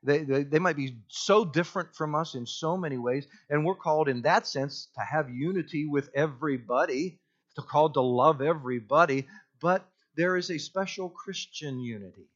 They, 0.02 0.24
they, 0.24 0.44
they 0.44 0.60
might 0.60 0.76
be 0.76 0.98
so 1.08 1.46
different 1.46 1.96
from 1.96 2.16
us 2.16 2.36
in 2.36 2.46
so 2.46 2.76
many 2.76 2.98
ways. 2.98 3.28
And 3.50 3.66
we're 3.66 3.76
called, 3.76 4.10
in 4.10 4.24
that 4.24 4.46
sense, 4.48 4.90
to 4.96 5.02
have 5.02 5.30
unity 5.30 5.86
with 5.86 6.10
everybody, 6.14 7.20
to 7.56 7.62
called 7.62 7.94
to 7.94 8.02
love 8.02 8.42
everybody. 8.42 9.28
But 9.62 9.88
there 10.16 10.36
is 10.36 10.50
a 10.52 10.58
special 10.58 11.10
Christian 11.10 11.80
unity 11.80 12.28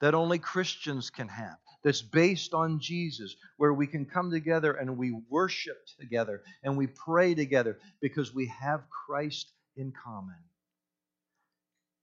that 0.00 0.14
only 0.14 0.38
Christians 0.38 1.08
can 1.08 1.28
have 1.28 1.56
that's 1.82 2.02
based 2.02 2.54
on 2.54 2.80
Jesus, 2.80 3.34
where 3.56 3.72
we 3.72 3.86
can 3.86 4.04
come 4.04 4.30
together 4.30 4.72
and 4.72 4.98
we 4.98 5.12
worship 5.28 5.78
together 5.98 6.42
and 6.62 6.76
we 6.76 6.86
pray 6.86 7.34
together 7.34 7.78
because 8.00 8.34
we 8.34 8.46
have 8.46 8.82
Christ 9.06 9.50
in 9.76 9.92
common. 9.92 10.36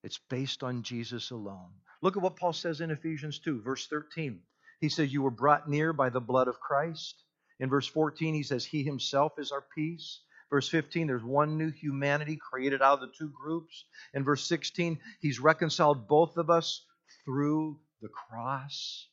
It's 0.03 0.19
based 0.29 0.63
on 0.63 0.83
Jesus 0.83 1.31
alone. 1.31 1.71
Look 2.01 2.15
at 2.15 2.23
what 2.23 2.35
Paul 2.35 2.53
says 2.53 2.81
in 2.81 2.91
Ephesians 2.91 3.39
2, 3.39 3.61
verse 3.61 3.87
13. 3.87 4.39
He 4.79 4.89
says, 4.89 5.11
You 5.11 5.23
were 5.23 5.31
brought 5.31 5.69
near 5.69 5.93
by 5.93 6.09
the 6.09 6.21
blood 6.21 6.47
of 6.47 6.59
Christ. 6.59 7.23
In 7.59 7.69
verse 7.69 7.87
14, 7.87 8.33
he 8.33 8.43
says, 8.43 8.63
He 8.63 8.83
himself 8.83 9.33
is 9.37 9.51
our 9.51 9.65
peace. 9.75 10.21
Verse 10.49 10.69
15, 10.69 11.07
there's 11.07 11.23
one 11.23 11.57
new 11.57 11.71
humanity 11.71 12.37
created 12.37 12.81
out 12.81 13.01
of 13.01 13.01
the 13.01 13.15
two 13.17 13.29
groups. 13.29 13.83
In 14.13 14.23
verse 14.23 14.47
16, 14.47 14.97
he's 15.19 15.39
reconciled 15.39 16.07
both 16.07 16.37
of 16.37 16.49
us 16.49 16.85
through 17.25 17.79
the 18.01 18.07
cross. 18.07 19.07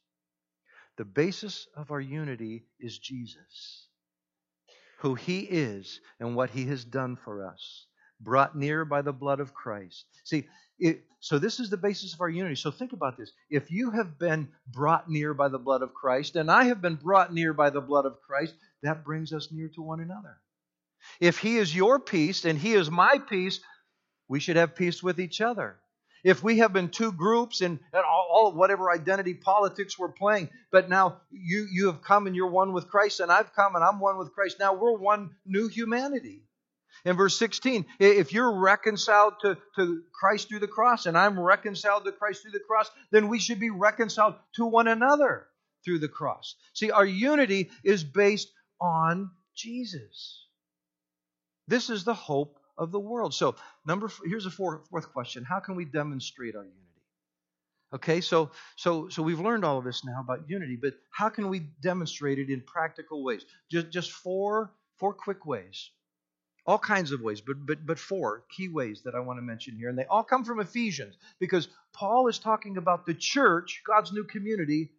The 0.96 1.04
basis 1.04 1.66
of 1.76 1.90
our 1.90 2.00
unity 2.00 2.66
is 2.78 2.98
Jesus, 2.98 3.88
who 5.00 5.14
He 5.14 5.40
is 5.40 6.00
and 6.20 6.36
what 6.36 6.50
He 6.50 6.66
has 6.66 6.84
done 6.84 7.16
for 7.16 7.46
us, 7.46 7.86
brought 8.20 8.56
near 8.56 8.84
by 8.84 9.02
the 9.02 9.12
blood 9.12 9.40
of 9.40 9.54
Christ. 9.54 10.06
See, 10.24 10.46
it, 10.78 11.04
so 11.20 11.38
this 11.38 11.58
is 11.58 11.70
the 11.70 11.76
basis 11.76 12.14
of 12.14 12.20
our 12.20 12.28
unity. 12.28 12.54
So 12.54 12.70
think 12.70 12.92
about 12.92 13.16
this. 13.16 13.32
If 13.50 13.70
you 13.70 13.90
have 13.90 14.18
been 14.18 14.48
brought 14.68 15.10
near 15.10 15.34
by 15.34 15.48
the 15.48 15.58
blood 15.58 15.82
of 15.82 15.94
Christ, 15.94 16.36
and 16.36 16.50
I 16.50 16.64
have 16.64 16.80
been 16.80 16.96
brought 16.96 17.32
near 17.32 17.52
by 17.52 17.70
the 17.70 17.80
blood 17.80 18.06
of 18.06 18.20
Christ, 18.20 18.54
that 18.82 19.04
brings 19.04 19.32
us 19.32 19.50
near 19.50 19.68
to 19.74 19.82
one 19.82 20.00
another. 20.00 20.38
If 21.20 21.38
He 21.38 21.58
is 21.58 21.74
your 21.74 21.98
peace 21.98 22.44
and 22.44 22.58
He 22.58 22.74
is 22.74 22.90
my 22.90 23.18
peace, 23.18 23.60
we 24.28 24.38
should 24.38 24.56
have 24.56 24.76
peace 24.76 25.02
with 25.02 25.18
each 25.18 25.40
other 25.40 25.78
if 26.24 26.42
we 26.42 26.58
have 26.58 26.72
been 26.72 26.88
two 26.88 27.12
groups 27.12 27.60
and, 27.60 27.78
and 27.92 28.02
all, 28.02 28.26
all, 28.30 28.52
whatever 28.52 28.90
identity 28.90 29.34
politics 29.34 29.98
we're 29.98 30.08
playing, 30.08 30.48
but 30.72 30.88
now 30.88 31.20
you, 31.30 31.68
you 31.70 31.86
have 31.86 32.02
come 32.02 32.26
and 32.26 32.34
you're 32.34 32.50
one 32.50 32.72
with 32.72 32.88
Christ, 32.88 33.20
and 33.20 33.30
I've 33.30 33.52
come 33.54 33.76
and 33.76 33.84
I'm 33.84 34.00
one 34.00 34.16
with 34.16 34.32
Christ, 34.32 34.58
now 34.58 34.74
we're 34.74 34.96
one 34.96 35.30
new 35.44 35.68
humanity. 35.68 36.42
In 37.04 37.16
verse 37.16 37.38
16, 37.38 37.84
if 37.98 38.32
you're 38.32 38.60
reconciled 38.60 39.34
to, 39.42 39.58
to 39.76 40.02
Christ 40.12 40.48
through 40.48 40.60
the 40.60 40.68
cross 40.68 41.04
and 41.04 41.18
I'm 41.18 41.38
reconciled 41.38 42.06
to 42.06 42.12
Christ 42.12 42.42
through 42.42 42.52
the 42.52 42.60
cross, 42.60 42.90
then 43.10 43.28
we 43.28 43.38
should 43.38 43.60
be 43.60 43.68
reconciled 43.68 44.36
to 44.54 44.64
one 44.64 44.88
another 44.88 45.46
through 45.84 45.98
the 45.98 46.08
cross. 46.08 46.54
See, 46.72 46.90
our 46.90 47.04
unity 47.04 47.70
is 47.82 48.02
based 48.02 48.50
on 48.80 49.30
Jesus. 49.54 50.46
This 51.68 51.90
is 51.90 52.04
the 52.04 52.14
hope 52.14 52.58
of 52.76 52.92
the 52.92 53.00
world. 53.00 53.34
So, 53.34 53.56
number 53.86 54.10
here's 54.24 54.46
a 54.46 54.50
fourth, 54.50 54.88
question: 55.12 55.44
How 55.44 55.60
can 55.60 55.76
we 55.76 55.84
demonstrate 55.84 56.56
our 56.56 56.62
unity? 56.62 56.80
Okay, 57.94 58.20
so 58.20 58.50
so 58.76 59.08
so 59.08 59.22
we've 59.22 59.40
learned 59.40 59.64
all 59.64 59.78
of 59.78 59.84
this 59.84 60.04
now 60.04 60.20
about 60.20 60.50
unity, 60.50 60.76
but 60.76 60.94
how 61.10 61.28
can 61.28 61.48
we 61.48 61.60
demonstrate 61.80 62.38
it 62.38 62.50
in 62.50 62.60
practical 62.60 63.22
ways? 63.22 63.44
Just 63.70 63.90
just 63.90 64.10
four 64.10 64.72
four 64.96 65.14
quick 65.14 65.46
ways. 65.46 65.90
All 66.66 66.78
kinds 66.78 67.12
of 67.12 67.20
ways, 67.20 67.40
but 67.40 67.64
but 67.64 67.86
but 67.86 67.98
four 67.98 68.44
key 68.50 68.68
ways 68.68 69.02
that 69.04 69.14
I 69.14 69.20
want 69.20 69.38
to 69.38 69.42
mention 69.42 69.76
here, 69.76 69.90
and 69.90 69.98
they 69.98 70.06
all 70.06 70.24
come 70.24 70.44
from 70.44 70.60
Ephesians 70.60 71.16
because 71.38 71.68
Paul 71.92 72.26
is 72.26 72.38
talking 72.38 72.78
about 72.78 73.06
the 73.06 73.14
church, 73.14 73.82
God's 73.86 74.12
new 74.12 74.24
community, 74.24 74.90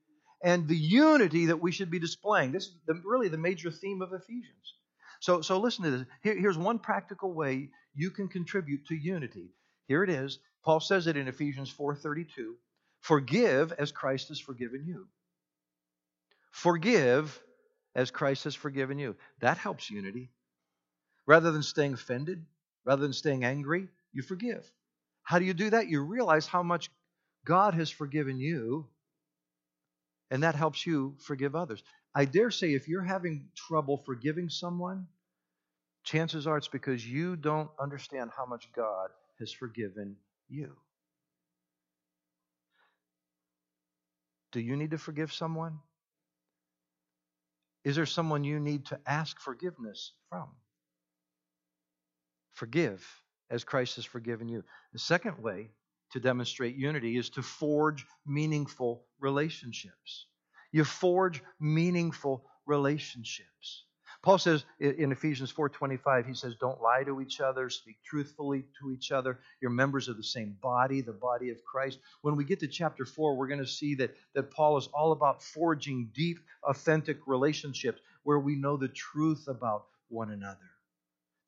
and 0.42 0.68
the 0.68 0.78
unity 0.78 1.48
that 1.48 1.60
we 1.62 1.72
should 1.72 1.92
be 1.92 2.00
displaying. 2.00 2.52
This 2.52 2.68
is 2.68 2.76
the, 2.86 3.02
really 3.04 3.28
the 3.28 3.38
major 3.38 3.72
theme 3.72 4.02
of 4.02 4.14
Ephesians. 4.14 4.74
So, 5.26 5.42
so 5.42 5.58
listen 5.58 5.86
to 5.86 5.90
this. 5.90 6.06
Here, 6.22 6.40
here's 6.40 6.56
one 6.56 6.78
practical 6.78 7.34
way 7.34 7.72
you 7.96 8.12
can 8.12 8.28
contribute 8.28 8.86
to 8.90 8.96
unity. 8.96 9.50
Here 9.88 10.04
it 10.04 10.10
is. 10.12 10.38
Paul 10.64 10.80
says 10.80 11.08
it 11.08 11.18
in 11.18 11.28
Ephesians 11.28 11.74
4:32. 11.74 12.54
Forgive 13.00 13.72
as 13.72 13.92
Christ 13.92 14.28
has 14.28 14.40
forgiven 14.40 14.86
you. 14.86 15.08
Forgive 16.52 17.42
as 17.96 18.12
Christ 18.12 18.44
has 18.44 18.54
forgiven 18.54 19.00
you. 19.00 19.16
That 19.40 19.58
helps 19.58 19.90
unity. 19.90 20.30
Rather 21.26 21.52
than 21.52 21.64
staying 21.64 21.94
offended, 21.94 22.46
rather 22.86 23.02
than 23.02 23.12
staying 23.14 23.46
angry, 23.46 23.88
you 24.14 24.22
forgive. 24.22 24.72
How 25.24 25.40
do 25.40 25.46
you 25.46 25.56
do 25.56 25.72
that? 25.72 25.88
You 25.88 26.04
realize 26.04 26.46
how 26.46 26.62
much 26.62 26.92
God 27.46 27.74
has 27.74 27.90
forgiven 27.90 28.40
you, 28.40 28.88
and 30.30 30.44
that 30.44 30.54
helps 30.54 30.86
you 30.86 31.16
forgive 31.18 31.56
others. 31.56 31.82
I 32.14 32.26
dare 32.26 32.52
say 32.52 32.76
if 32.76 32.88
you're 32.88 33.02
having 33.02 33.50
trouble 33.56 33.98
forgiving 33.98 34.50
someone, 34.50 35.08
chances 36.06 36.48
are 36.48 36.58
it's 36.58 36.68
because 36.68 37.06
you 37.06 37.36
don't 37.36 37.70
understand 37.80 38.32
how 38.36 38.46
much 38.46 38.70
God 38.76 39.10
has 39.39 39.52
forgiven 39.52 40.15
you. 40.48 40.76
Do 44.52 44.62
you 44.62 44.78
need 44.78 44.91
to 44.91 44.98
forgive 44.98 45.34
someone? 45.34 45.80
Is 47.84 47.96
there 47.96 48.06
someone 48.06 48.44
you 48.44 48.60
need 48.60 48.86
to 48.88 49.00
ask 49.06 49.39
forgiveness 49.39 50.13
from? 50.30 50.48
Forgive 52.54 53.06
as 53.50 53.63
Christ 53.63 53.98
has 53.98 54.06
forgiven 54.06 54.48
you. 54.48 54.63
The 54.94 55.00
second 55.00 55.39
way 55.39 55.72
to 56.12 56.20
demonstrate 56.20 56.76
unity 56.76 57.18
is 57.18 57.30
to 57.32 57.41
forge 57.41 58.06
meaningful 58.26 59.04
relationships. 59.20 60.28
You 60.72 60.84
forge 60.84 61.44
meaningful 61.60 62.46
relationships. 62.65 63.85
Paul 64.26 64.40
says 64.40 64.66
in 64.80 65.12
Ephesians 65.12 65.52
4:25, 65.52 66.26
he 66.26 66.34
says, 66.34 66.56
"Don't 66.56 66.82
lie 66.82 67.04
to 67.04 67.22
each 67.22 67.42
other, 67.42 67.70
speak 67.70 68.02
truthfully 68.04 68.66
to 68.80 68.92
each 68.92 69.12
other. 69.12 69.40
You're 69.62 69.70
members 69.70 70.08
of 70.08 70.18
the 70.18 70.24
same 70.24 70.58
body, 70.64 71.02
the 71.02 71.14
body 71.14 71.52
of 71.52 71.64
Christ." 71.64 72.00
When 72.22 72.36
we 72.36 72.44
get 72.44 72.60
to 72.62 72.68
chapter 72.68 73.06
4, 73.06 73.38
we're 73.38 73.46
going 73.46 73.60
to 73.60 73.68
see 73.68 73.94
that, 73.96 74.18
that 74.34 74.50
Paul 74.50 74.78
is 74.78 74.88
all 74.88 75.12
about 75.12 75.44
forging 75.44 76.08
deep, 76.08 76.40
authentic 76.64 77.28
relationships 77.28 78.02
where 78.24 78.40
we 78.40 78.56
know 78.56 78.78
the 78.78 78.88
truth 78.88 79.48
about 79.48 79.86
one 80.08 80.32
another. 80.32 80.72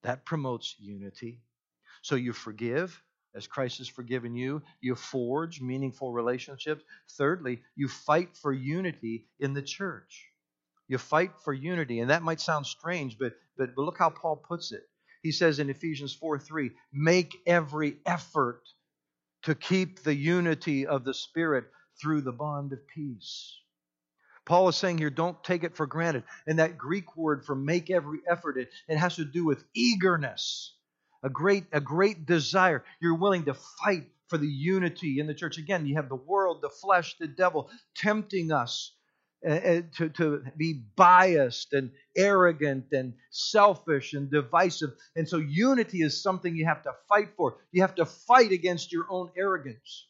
That 0.04 0.24
promotes 0.24 0.76
unity. 0.80 1.42
So 2.04 2.16
you 2.16 2.32
forgive 2.32 3.04
as 3.34 3.48
Christ 3.48 3.80
has 3.80 3.88
forgiven 3.88 4.36
you. 4.36 4.62
You 4.82 4.94
forge 4.94 5.62
meaningful 5.62 6.14
relationships. 6.14 6.84
Thirdly, 7.10 7.64
you 7.76 7.88
fight 7.88 8.38
for 8.38 8.54
unity 8.54 9.26
in 9.40 9.56
the 9.56 9.64
church. 9.64 10.32
You 10.88 10.98
fight 10.98 11.32
for 11.44 11.54
unity. 11.54 12.00
And 12.00 12.10
that 12.10 12.24
might 12.24 12.42
sound 12.42 12.66
strange, 12.66 13.18
but, 13.18 13.34
but, 13.58 13.76
but 13.76 13.82
look 13.82 13.98
how 13.98 14.10
Paul 14.10 14.38
puts 14.38 14.72
it. 14.72 14.84
He 15.24 15.32
says 15.32 15.60
in 15.60 15.70
Ephesians 15.70 16.14
4 16.14 16.40
3, 16.40 16.72
make 16.94 17.36
every 17.46 17.98
effort 18.06 18.62
to 19.44 19.56
keep 19.56 20.04
the 20.04 20.16
unity 20.16 20.86
of 20.86 21.04
the 21.04 21.14
Spirit 21.14 21.66
through 22.02 22.22
the 22.22 22.32
bond 22.32 22.74
of 22.74 22.88
peace. 22.88 23.60
Paul 24.46 24.70
is 24.70 24.78
saying 24.78 25.00
here, 25.00 25.10
don't 25.10 25.44
take 25.44 25.64
it 25.64 25.76
for 25.76 25.86
granted. 25.86 26.24
And 26.46 26.60
that 26.60 26.78
Greek 26.78 27.18
word 27.18 27.46
for 27.46 27.56
make 27.56 27.90
every 27.90 28.20
effort, 28.30 28.58
it, 28.58 28.70
it 28.88 28.98
has 28.98 29.18
to 29.18 29.26
do 29.26 29.44
with 29.44 29.66
eagerness 29.74 30.74
a 31.24 31.30
great, 31.30 31.66
a 31.72 31.82
great 31.82 32.26
desire. 32.26 32.84
You're 33.02 33.16
willing 33.16 33.46
to 33.46 33.54
fight 33.54 34.08
for 34.28 34.38
the 34.38 34.48
unity 34.48 35.20
in 35.20 35.28
the 35.28 35.34
church. 35.34 35.58
Again, 35.58 35.86
you 35.86 35.96
have 35.96 36.10
the 36.10 36.16
world, 36.16 36.62
the 36.62 36.70
flesh, 36.70 37.18
the 37.20 37.28
devil 37.28 37.70
tempting 37.96 38.52
us 38.52 38.94
uh, 39.48 39.82
to, 39.98 40.10
to 40.10 40.44
be 40.58 40.84
biased 40.96 41.74
and 41.74 41.92
arrogant 42.16 42.86
and 42.92 43.14
selfish 43.30 44.14
and 44.14 44.32
divisive. 44.32 44.92
And 45.16 45.28
so, 45.28 45.38
unity 45.38 46.02
is 46.02 46.22
something 46.22 46.56
you 46.56 46.66
have 46.66 46.84
to 46.84 46.94
fight 47.08 47.30
for. 47.36 47.58
You 47.72 47.82
have 47.82 47.96
to 47.96 48.06
fight 48.06 48.52
against 48.52 48.92
your 48.92 49.06
own 49.10 49.32
arrogance. 49.38 50.08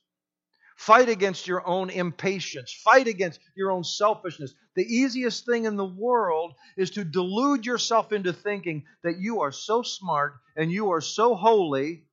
Fight 0.77 1.09
against 1.09 1.47
your 1.47 1.67
own 1.67 1.89
impatience. 1.89 2.71
Fight 2.71 3.07
against 3.07 3.39
your 3.55 3.71
own 3.71 3.83
selfishness. 3.83 4.53
The 4.75 4.85
easiest 4.85 5.45
thing 5.45 5.65
in 5.65 5.75
the 5.75 5.85
world 5.85 6.53
is 6.77 6.91
to 6.91 7.03
delude 7.03 7.65
yourself 7.65 8.11
into 8.11 8.31
thinking 8.31 8.85
that 9.03 9.17
you 9.17 9.41
are 9.41 9.51
so 9.51 9.81
smart 9.81 10.35
and 10.55 10.71
you 10.71 10.91
are 10.91 11.01
so 11.01 11.33
holy 11.33 12.03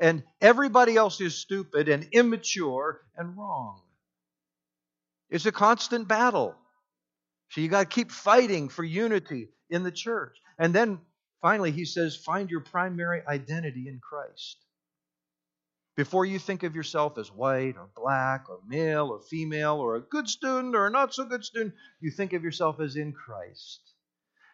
and 0.00 0.24
everybody 0.40 0.96
else 0.96 1.20
is 1.20 1.36
stupid 1.36 1.88
and 1.88 2.08
immature 2.10 3.00
and 3.16 3.36
wrong. 3.36 3.80
It's 5.30 5.46
a 5.46 5.52
constant 5.52 6.08
battle. 6.08 6.54
So 7.50 7.60
you 7.60 7.68
got 7.68 7.90
to 7.90 7.94
keep 7.94 8.10
fighting 8.10 8.68
for 8.68 8.84
unity 8.84 9.48
in 9.70 9.82
the 9.82 9.92
church. 9.92 10.36
And 10.58 10.74
then 10.74 11.00
finally, 11.40 11.70
he 11.70 11.84
says, 11.84 12.16
find 12.16 12.50
your 12.50 12.60
primary 12.60 13.22
identity 13.26 13.88
in 13.88 14.00
Christ. 14.00 14.56
Before 15.96 16.24
you 16.24 16.38
think 16.38 16.62
of 16.62 16.74
yourself 16.74 17.18
as 17.18 17.28
white 17.28 17.76
or 17.76 17.90
black 17.94 18.48
or 18.48 18.60
male 18.66 19.08
or 19.08 19.20
female 19.20 19.76
or 19.76 19.96
a 19.96 20.00
good 20.00 20.28
student 20.28 20.74
or 20.74 20.86
a 20.86 20.90
not 20.90 21.12
so 21.12 21.24
good 21.24 21.44
student, 21.44 21.74
you 22.00 22.10
think 22.10 22.32
of 22.32 22.42
yourself 22.42 22.80
as 22.80 22.96
in 22.96 23.12
Christ. 23.12 23.80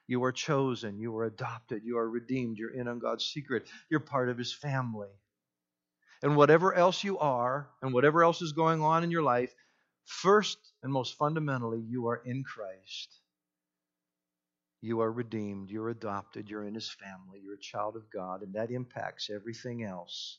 You 0.09 0.23
are 0.25 0.33
chosen, 0.33 0.99
you 0.99 1.17
are 1.17 1.25
adopted, 1.25 1.83
you 1.85 1.99
are 1.99 2.09
redeemed, 2.09 2.59
you're 2.59 2.75
in 2.75 2.89
on 2.89 2.99
God's 2.99 3.25
secret, 3.25 3.69
you're 3.91 4.01
part 4.01 4.29
of 4.29 4.39
His 4.39 4.53
family. 4.53 5.09
And 6.23 6.37
whatever 6.37 6.73
else 6.75 7.05
you 7.05 7.19
are, 7.19 7.69
and 7.83 7.93
whatever 7.93 8.25
else 8.25 8.41
is 8.41 8.53
going 8.53 8.81
on 8.81 9.05
in 9.05 9.11
your 9.11 9.23
life, 9.23 9.53
first 10.07 10.59
and 10.83 10.93
most 10.93 11.17
fundamentally, 11.17 11.81
you 11.81 12.09
are 12.09 12.23
in 12.25 12.45
Christ. 12.45 13.21
You 14.81 15.01
are 15.01 15.13
redeemed, 15.13 15.71
you're 15.71 15.91
adopted, 15.91 16.49
you're 16.49 16.65
in 16.65 16.75
His 16.75 16.91
family, 16.91 17.41
you're 17.43 17.55
a 17.55 17.61
child 17.61 17.97
of 17.97 18.11
God, 18.11 18.43
and 18.43 18.55
that 18.55 18.71
impacts 18.71 19.31
everything 19.31 19.85
else 19.85 20.39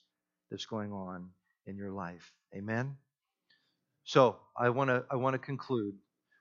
that's 0.49 0.65
going 0.65 0.93
on 0.93 1.29
in 1.65 1.77
your 1.77 1.91
life. 1.91 2.33
Amen? 2.55 2.95
So 4.05 4.37
I 4.57 4.69
want 4.69 4.89
to 4.89 5.05
I 5.11 5.17
want 5.17 5.33
to 5.33 5.39
conclude 5.39 5.95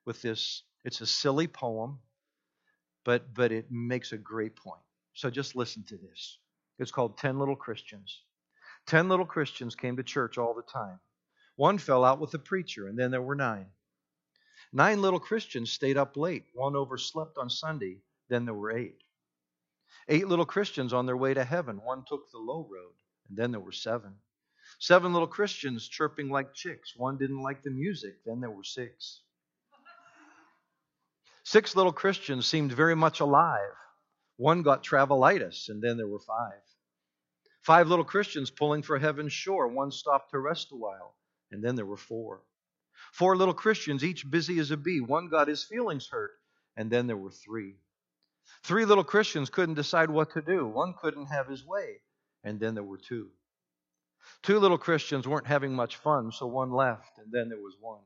with 0.05 0.23
this. 0.23 0.63
It's 0.85 1.01
a 1.01 1.07
silly 1.07 1.49
poem, 1.49 1.99
but 3.05 3.35
but 3.35 3.53
it 3.53 3.71
makes 3.71 4.13
a 4.13 4.19
great 4.19 4.57
point. 4.57 4.83
So 5.15 5.31
just 5.31 5.57
listen 5.57 5.85
to 5.89 5.97
this. 5.97 6.39
It's 6.79 6.93
called 6.93 7.19
Ten 7.19 7.39
Little 7.39 7.57
Christians. 7.57 8.23
Ten 8.87 9.09
little 9.09 9.27
Christians 9.27 9.75
came 9.75 9.97
to 9.97 10.05
church 10.05 10.39
all 10.39 10.55
the 10.55 10.63
time. 10.63 11.01
One 11.57 11.79
fell 11.79 12.05
out 12.05 12.21
with 12.21 12.31
the 12.31 12.39
preacher, 12.39 12.87
and 12.87 12.99
then 12.99 13.11
there 13.11 13.23
were 13.23 13.35
nine. 13.35 13.67
Nine 14.73 15.01
little 15.01 15.21
Christians 15.21 15.73
stayed 15.73 15.97
up 15.97 16.17
late. 16.17 16.45
One 16.55 16.77
overslept 16.77 17.39
on 17.39 17.51
Sunday, 17.51 18.03
then 18.29 18.45
there 18.45 18.55
were 18.55 18.77
eight. 18.77 19.03
Eight 20.09 20.29
little 20.29 20.47
Christians 20.47 20.93
on 20.93 21.07
their 21.07 21.17
way 21.17 21.35
to 21.35 21.45
heaven. 21.45 21.81
One 21.83 22.05
took 22.07 22.31
the 22.31 22.39
low 22.39 22.69
road. 22.71 22.93
And 23.29 23.37
then 23.37 23.51
there 23.51 23.61
were 23.61 23.73
seven. 23.73 24.15
Seven 24.79 25.13
little 25.13 25.29
Christians 25.29 25.89
chirping 25.89 26.29
like 26.29 26.55
chicks. 26.55 26.95
One 26.97 27.17
didn't 27.17 27.43
like 27.43 27.63
the 27.63 27.71
music. 27.71 28.25
Then 28.25 28.41
there 28.41 28.51
were 28.51 28.65
six. 28.65 29.23
Six 31.45 31.77
little 31.77 31.93
Christians 31.93 32.47
seemed 32.47 32.73
very 32.73 32.97
much 32.97 33.21
alive. 33.21 33.73
One 34.37 34.63
got 34.63 34.85
travelitis, 34.85 35.69
and 35.69 35.83
then 35.83 35.97
there 35.97 36.09
were 36.09 36.21
five. 36.21 36.61
Five 37.63 37.89
little 37.89 38.05
Christians 38.05 38.51
pulling 38.51 38.83
for 38.83 38.99
heaven's 38.99 39.33
shore. 39.33 39.69
One 39.69 39.91
stopped 39.91 40.33
to 40.33 40.39
rest 40.39 40.73
a 40.73 40.77
while, 40.77 41.15
and 41.51 41.63
then 41.63 41.77
there 41.77 41.87
were 41.87 41.97
four. 41.97 42.43
Four 43.13 43.37
little 43.37 43.55
Christians, 43.55 44.05
each 44.05 44.29
busy 44.29 44.59
as 44.59 44.71
a 44.71 44.77
bee. 44.77 45.01
One 45.01 45.29
got 45.29 45.49
his 45.49 45.65
feelings 45.65 46.09
hurt, 46.09 46.33
and 46.77 46.91
then 46.91 47.07
there 47.07 47.17
were 47.17 47.31
three. 47.31 47.77
Three 48.63 48.85
little 48.85 49.05
Christians 49.05 49.51
couldn't 49.51 49.75
decide 49.75 50.11
what 50.11 50.31
to 50.33 50.43
do. 50.43 50.67
One 50.67 50.95
couldn't 51.01 51.27
have 51.27 51.49
his 51.49 51.65
way, 51.65 52.01
and 52.45 52.59
then 52.59 52.75
there 52.75 52.85
were 52.85 52.99
two. 52.99 53.31
Two 54.43 54.59
little 54.59 54.79
Christians 54.79 55.27
weren't 55.27 55.47
having 55.47 55.75
much 55.75 55.97
fun, 55.97 56.33
so 56.33 56.47
one 56.47 56.73
left, 56.73 57.19
and 57.19 57.31
then 57.31 57.49
there 57.49 57.59
was 57.59 57.77
one. 57.81 58.03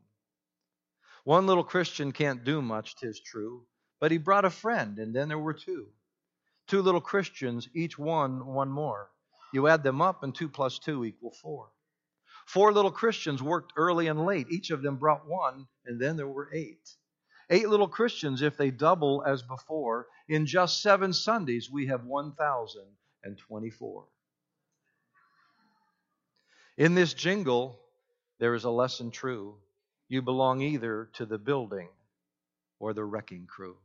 One 1.25 1.47
little 1.47 1.65
Christian 1.65 2.13
can't 2.13 2.45
do 2.45 2.63
much, 2.63 2.97
tis 2.97 3.21
true, 3.21 3.67
but 4.01 4.11
he 4.11 4.19
brought 4.19 4.45
a 4.45 4.51
friend, 4.51 4.99
and 4.99 5.15
then 5.15 5.29
there 5.29 5.39
were 5.39 5.55
two. 5.55 5.89
Two 6.67 6.83
little 6.83 7.01
Christians, 7.01 7.69
each 7.75 7.99
one 7.99 8.47
one 8.47 8.71
more. 8.71 9.11
You 9.53 9.67
add 9.69 9.83
them 9.83 10.01
up, 10.01 10.23
and 10.23 10.35
two 10.35 10.49
plus 10.49 10.79
two 10.79 11.05
equal 11.05 11.33
four. 11.33 11.71
Four 12.47 12.73
little 12.73 12.91
Christians 12.91 13.43
worked 13.43 13.75
early 13.77 14.07
and 14.09 14.25
late. 14.25 14.47
Each 14.51 14.71
of 14.71 14.83
them 14.83 14.97
brought 14.97 15.29
one, 15.29 15.67
and 15.85 16.01
then 16.01 16.17
there 16.17 16.27
were 16.27 16.49
eight. 16.53 16.97
Eight 17.51 17.69
little 17.69 17.89
Christians, 17.89 18.43
if 18.43 18.57
they 18.57 18.71
double 18.71 19.23
as 19.27 19.43
before, 19.43 20.07
in 20.29 20.47
just 20.47 20.83
seven 20.83 21.13
Sundays, 21.13 21.71
we 21.71 21.87
have 21.87 22.05
1,024. 22.05 24.05
In 26.77 26.95
this 26.95 27.13
jingle, 27.13 27.79
there 28.39 28.55
is 28.55 28.65
a 28.65 28.71
lesson 28.71 29.11
true. 29.11 29.57
You 30.09 30.23
belong 30.23 30.63
either 30.63 31.11
to 31.15 31.27
the 31.27 31.39
building 31.39 31.89
or 32.79 32.95
the 32.95 33.05
wrecking 33.05 33.47
crew. 33.47 33.77